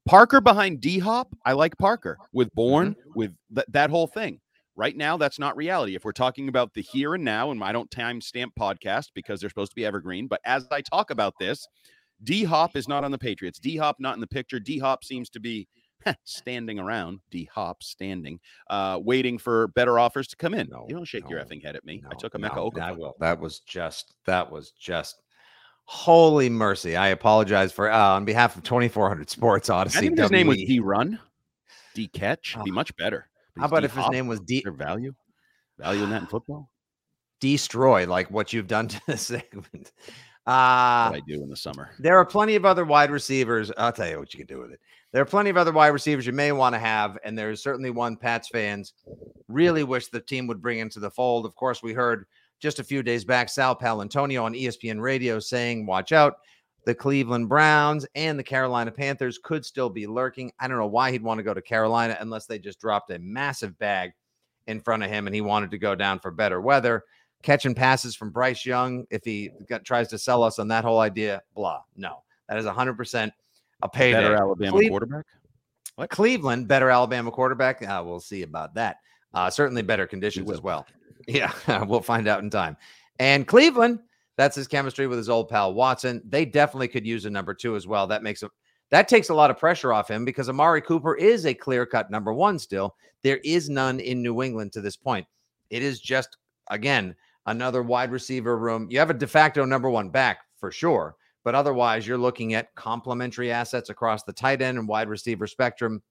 Parker 0.05 0.41
behind 0.41 0.81
D 0.81 0.99
Hop, 0.99 1.27
I 1.45 1.53
like 1.53 1.77
Parker 1.77 2.17
with 2.33 2.51
Bourne, 2.53 2.91
Mm-hmm. 2.93 3.11
with 3.15 3.31
th- 3.55 3.67
that 3.69 3.89
whole 3.89 4.07
thing. 4.07 4.39
Right 4.75 4.95
now, 4.95 5.17
that's 5.17 5.37
not 5.37 5.55
reality. 5.57 5.95
If 5.95 6.05
we're 6.05 6.11
talking 6.13 6.47
about 6.47 6.73
the 6.73 6.81
here 6.81 7.13
and 7.15 7.23
now, 7.25 7.51
and 7.51 7.63
I 7.63 7.71
don't 7.71 7.89
timestamp 7.91 8.51
podcast 8.57 9.07
because 9.13 9.39
they're 9.39 9.49
supposed 9.49 9.71
to 9.71 9.75
be 9.75 9.85
evergreen, 9.85 10.27
but 10.27 10.39
as 10.45 10.65
I 10.71 10.81
talk 10.81 11.11
about 11.11 11.33
this, 11.39 11.67
D 12.23 12.43
Hop 12.45 12.75
is 12.75 12.87
not 12.87 13.03
on 13.03 13.11
the 13.11 13.17
Patriots. 13.17 13.59
D 13.59 13.77
Hop 13.77 13.97
not 13.99 14.15
in 14.15 14.21
the 14.21 14.27
picture. 14.27 14.59
D 14.59 14.79
Hop 14.79 15.03
seems 15.03 15.29
to 15.31 15.39
be 15.39 15.67
standing 16.23 16.79
around. 16.79 17.19
D 17.29 17.49
Hop 17.53 17.83
standing, 17.83 18.39
uh, 18.69 18.99
waiting 19.03 19.37
for 19.37 19.67
better 19.69 19.99
offers 19.99 20.27
to 20.29 20.35
come 20.35 20.53
in. 20.53 20.67
No, 20.69 20.85
you 20.89 20.95
don't 20.95 21.05
shake 21.05 21.29
your 21.29 21.39
effing 21.39 21.63
head 21.63 21.75
at 21.75 21.85
me. 21.85 22.03
I 22.09 22.15
took 22.15 22.35
a 22.35 22.37
no, 22.37 22.43
Mecca 22.43 22.55
Okafor. 22.55 22.73
that, 22.75 22.97
will- 22.97 23.15
that 23.19 23.39
was 23.39 23.59
just 23.59 24.13
that 24.25 24.51
was 24.51 24.71
just 24.71 25.21
holy 25.85 26.49
mercy. 26.49 26.95
I 26.95 27.07
apologize 27.09 27.71
for 27.71 27.91
uh, 27.91 28.15
on 28.15 28.25
behalf 28.25 28.55
of 28.55 28.63
2400 28.63 29.29
Sports 29.29 29.69
Audacy. 29.69 30.17
his 30.17 30.31
name 30.31 30.47
was 30.47 30.57
D 30.57 30.79
Run, 30.79 31.19
D 31.93 32.07
Catch. 32.07 32.55
Be 32.63 32.71
Oh. 32.71 32.73
much 32.73 32.95
better. 32.97 33.27
How 33.57 33.65
about 33.65 33.81
D 33.81 33.85
if 33.87 33.93
his 33.95 34.09
name 34.09 34.27
was 34.27 34.39
D 34.39 34.63
Value? 34.65 35.13
Value 35.77 36.03
in 36.03 36.09
that 36.11 36.21
in 36.21 36.27
football? 36.27 36.69
Destroy, 37.39 38.05
like 38.07 38.29
what 38.29 38.53
you've 38.53 38.67
done 38.67 38.87
to 38.87 39.01
this 39.07 39.21
segment? 39.27 39.91
What 40.43 40.53
Uh 40.53 41.11
I 41.15 41.21
do 41.27 41.41
in 41.43 41.49
the 41.49 41.55
summer. 41.57 41.89
There 41.99 42.17
are 42.17 42.25
plenty 42.25 42.55
of 42.55 42.65
other 42.65 42.85
wide 42.85 43.11
receivers. 43.11 43.71
I'll 43.77 43.91
tell 43.91 44.07
you 44.07 44.19
what 44.19 44.33
you 44.33 44.37
can 44.45 44.47
do 44.47 44.61
with 44.61 44.71
it. 44.71 44.79
There 45.11 45.21
are 45.21 45.25
plenty 45.25 45.49
of 45.49 45.57
other 45.57 45.71
wide 45.73 45.89
receivers 45.89 46.25
you 46.25 46.33
may 46.33 46.51
want 46.51 46.73
to 46.73 46.79
have, 46.79 47.17
and 47.23 47.37
there's 47.37 47.61
certainly 47.61 47.89
one 47.89 48.15
Pats 48.15 48.47
fans 48.49 48.93
really 49.47 49.83
wish 49.83 50.07
the 50.07 50.21
team 50.21 50.47
would 50.47 50.61
bring 50.61 50.79
into 50.79 50.99
the 50.99 51.11
fold. 51.11 51.45
Of 51.45 51.55
course, 51.55 51.83
we 51.83 51.93
heard 51.93 52.25
just 52.59 52.79
a 52.79 52.83
few 52.83 53.03
days 53.03 53.25
back 53.25 53.49
Sal 53.49 53.75
Paolantonio 53.75 54.43
on 54.43 54.53
ESPN 54.53 55.01
Radio 55.01 55.39
saying, 55.39 55.85
"Watch 55.85 56.11
out." 56.11 56.37
The 56.85 56.95
Cleveland 56.95 57.47
Browns 57.47 58.07
and 58.15 58.39
the 58.39 58.43
Carolina 58.43 58.91
Panthers 58.91 59.37
could 59.37 59.63
still 59.63 59.89
be 59.89 60.07
lurking. 60.07 60.51
I 60.59 60.67
don't 60.67 60.79
know 60.79 60.87
why 60.87 61.11
he'd 61.11 61.21
want 61.21 61.37
to 61.37 61.43
go 61.43 61.53
to 61.53 61.61
Carolina 61.61 62.17
unless 62.19 62.47
they 62.47 62.57
just 62.57 62.79
dropped 62.79 63.11
a 63.11 63.19
massive 63.19 63.77
bag 63.77 64.13
in 64.65 64.79
front 64.79 65.03
of 65.03 65.09
him 65.09 65.27
and 65.27 65.35
he 65.35 65.41
wanted 65.41 65.69
to 65.71 65.77
go 65.77 65.93
down 65.93 66.19
for 66.19 66.31
better 66.31 66.59
weather 66.59 67.03
catching 67.41 67.75
passes 67.75 68.15
from 68.15 68.31
Bryce 68.31 68.65
Young 68.65 69.05
if 69.09 69.23
he 69.23 69.51
got, 69.67 69.83
tries 69.83 70.07
to 70.09 70.17
sell 70.17 70.43
us 70.43 70.59
on 70.59 70.67
that 70.69 70.83
whole 70.83 70.99
idea. 70.99 71.41
Blah. 71.55 71.81
No, 71.95 72.23
that 72.47 72.57
is 72.57 72.65
100% 72.65 73.31
a 73.83 73.89
payday. 73.89 74.21
Better 74.21 74.35
Alabama 74.35 74.79
Cle- 74.79 74.89
quarterback. 74.89 75.25
Cleveland, 76.09 76.67
better 76.67 76.89
Alabama 76.89 77.31
quarterback. 77.31 77.81
Uh, 77.83 78.01
we'll 78.05 78.19
see 78.19 78.43
about 78.43 78.73
that. 78.75 78.97
Uh, 79.33 79.49
certainly 79.49 79.81
better 79.81 80.07
conditions 80.07 80.49
as 80.51 80.61
well. 80.61 80.85
Yeah, 81.27 81.53
we'll 81.83 82.01
find 82.01 82.27
out 82.27 82.41
in 82.41 82.49
time. 82.49 82.75
And 83.19 83.45
Cleveland, 83.45 83.99
that's 84.37 84.55
his 84.55 84.67
chemistry 84.67 85.05
with 85.05 85.19
his 85.19 85.29
old 85.29 85.49
pal 85.49 85.71
Watson. 85.71 86.19
They 86.27 86.45
definitely 86.45 86.87
could 86.87 87.05
use 87.05 87.25
a 87.25 87.29
number 87.29 87.53
two 87.53 87.75
as 87.75 87.85
well. 87.85 88.07
That 88.07 88.23
makes 88.23 88.41
it 88.41 88.49
that 88.89 89.07
takes 89.07 89.29
a 89.29 89.33
lot 89.35 89.51
of 89.51 89.57
pressure 89.59 89.93
off 89.93 90.09
him 90.09 90.25
because 90.25 90.49
Amari 90.49 90.81
Cooper 90.81 91.15
is 91.15 91.45
a 91.45 91.53
clear 91.53 91.85
cut 91.85 92.09
number 92.09 92.33
one 92.33 92.57
still. 92.57 92.95
There 93.21 93.37
is 93.43 93.69
none 93.69 93.99
in 93.99 94.23
New 94.23 94.41
England 94.41 94.73
to 94.73 94.81
this 94.81 94.97
point. 94.97 95.27
It 95.69 95.83
is 95.83 95.99
just 96.01 96.37
again 96.71 97.15
another 97.45 97.83
wide 97.83 98.11
receiver 98.11 98.57
room. 98.57 98.87
You 98.89 98.97
have 98.97 99.11
a 99.11 99.13
de 99.13 99.27
facto 99.27 99.63
number 99.63 99.91
one 99.91 100.09
back 100.09 100.39
for 100.57 100.71
sure, 100.71 101.15
but 101.43 101.55
otherwise 101.55 102.07
you're 102.07 102.17
looking 102.17 102.53
at 102.53 102.73
complementary 102.75 103.51
assets 103.51 103.89
across 103.89 104.23
the 104.23 104.33
tight 104.33 104.61
end 104.61 104.77
and 104.77 104.87
wide 104.87 105.09
receiver 105.09 105.47
spectrum. 105.47 106.01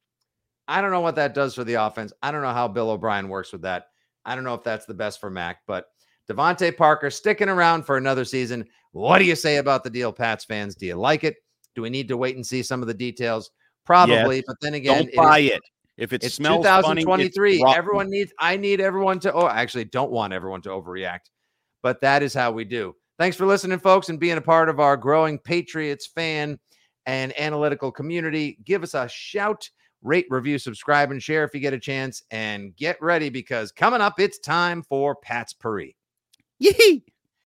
I 0.69 0.81
don't 0.81 0.90
know 0.93 1.01
what 1.01 1.16
that 1.16 1.35
does 1.35 1.55
for 1.55 1.64
the 1.64 1.75
offense. 1.75 2.12
I 2.23 2.31
don't 2.31 2.43
know 2.43 2.53
how 2.53 2.69
Bill 2.69 2.90
O'Brien 2.90 3.29
works 3.29 3.53
with 3.53 3.62
that. 3.62 3.87
I 4.25 4.35
don't 4.35 4.45
know 4.45 4.55
if 4.55 4.62
that's 4.62 4.87
the 4.87 4.95
best 4.95 5.21
for 5.21 5.31
Mac, 5.31 5.59
but 5.66 5.87
DeVante 6.29 6.77
Parker 6.77 7.11
sticking 7.11 7.49
around 7.49 7.85
for 7.85 7.97
another 7.97 8.25
season. 8.25 8.64
What 8.93 9.19
do 9.19 9.25
you 9.25 9.35
say 9.35 9.57
about 9.57 9.83
the 9.85 9.90
deal, 9.90 10.12
Pats 10.12 10.45
fans? 10.45 10.75
Do 10.77 10.87
you 10.87 10.95
like 10.95 11.25
it? 11.25 11.37
Do 11.75 11.83
we 11.83 11.90
need 11.90 12.09
to 12.09 12.16
wait 12.16 12.37
and 12.37 12.47
see 12.47 12.62
some 12.62 12.83
of 12.83 12.88
the 12.88 12.95
details? 12.95 13.51
Probably, 13.85 14.43
but 14.47 14.57
then 14.61 14.75
again, 14.75 14.97
Don't 14.99 15.07
it 15.09 15.11
is- 15.12 15.16
buy 15.16 15.38
it. 15.40 15.61
If 15.97 16.14
it 16.14 16.25
it's 16.25 16.37
smells 16.37 16.64
funny, 16.64 17.03
it's 17.03 17.05
2023. 17.05 17.62
rotten. 17.62 17.77
everyone 17.79 18.09
needs. 18.09 18.33
I 18.38 18.57
need 18.57 18.81
everyone 18.81 19.21
to. 19.21 19.33
Oh, 19.35 19.47
actually, 19.49 19.85
don't 19.85 20.11
want 20.11 20.33
everyone 20.33 20.62
to 20.62 20.71
overreact, 20.71 21.29
but 21.83 22.01
that 22.01 22.23
is 22.23 22.33
how 22.33 22.53
we 22.53 22.64
do. 22.64 22.95
Thanks 23.21 23.37
for 23.37 23.45
listening, 23.45 23.79
folks, 23.79 24.09
and 24.09 24.19
being 24.19 24.39
a 24.39 24.41
part 24.41 24.71
of 24.71 24.81
our 24.81 24.97
growing 24.97 25.39
Patriots 25.39 26.07
fan 26.07 26.59
and 27.05 27.39
analytical 27.39 27.93
community. 27.93 28.57
Give 28.65 28.83
us 28.83 28.95
a 28.95 29.07
shout. 29.11 29.69
Rate, 30.01 30.25
review, 30.31 30.59
subscribe, 30.59 31.11
and 31.11 31.23
share 31.23 31.45
if 31.45 31.53
you 31.53 31.61
get 31.61 31.75
a 31.75 31.79
chance. 31.79 32.23
And 32.31 32.75
get 32.77 32.97
ready 33.03 33.29
because 33.29 33.73
coming 33.73 34.01
up, 34.01 34.19
it's 34.21 34.39
time 34.39 34.83
for 34.83 35.17
Pat's 35.17 35.53
Paris. 35.53 35.93
Yee. 36.61 37.05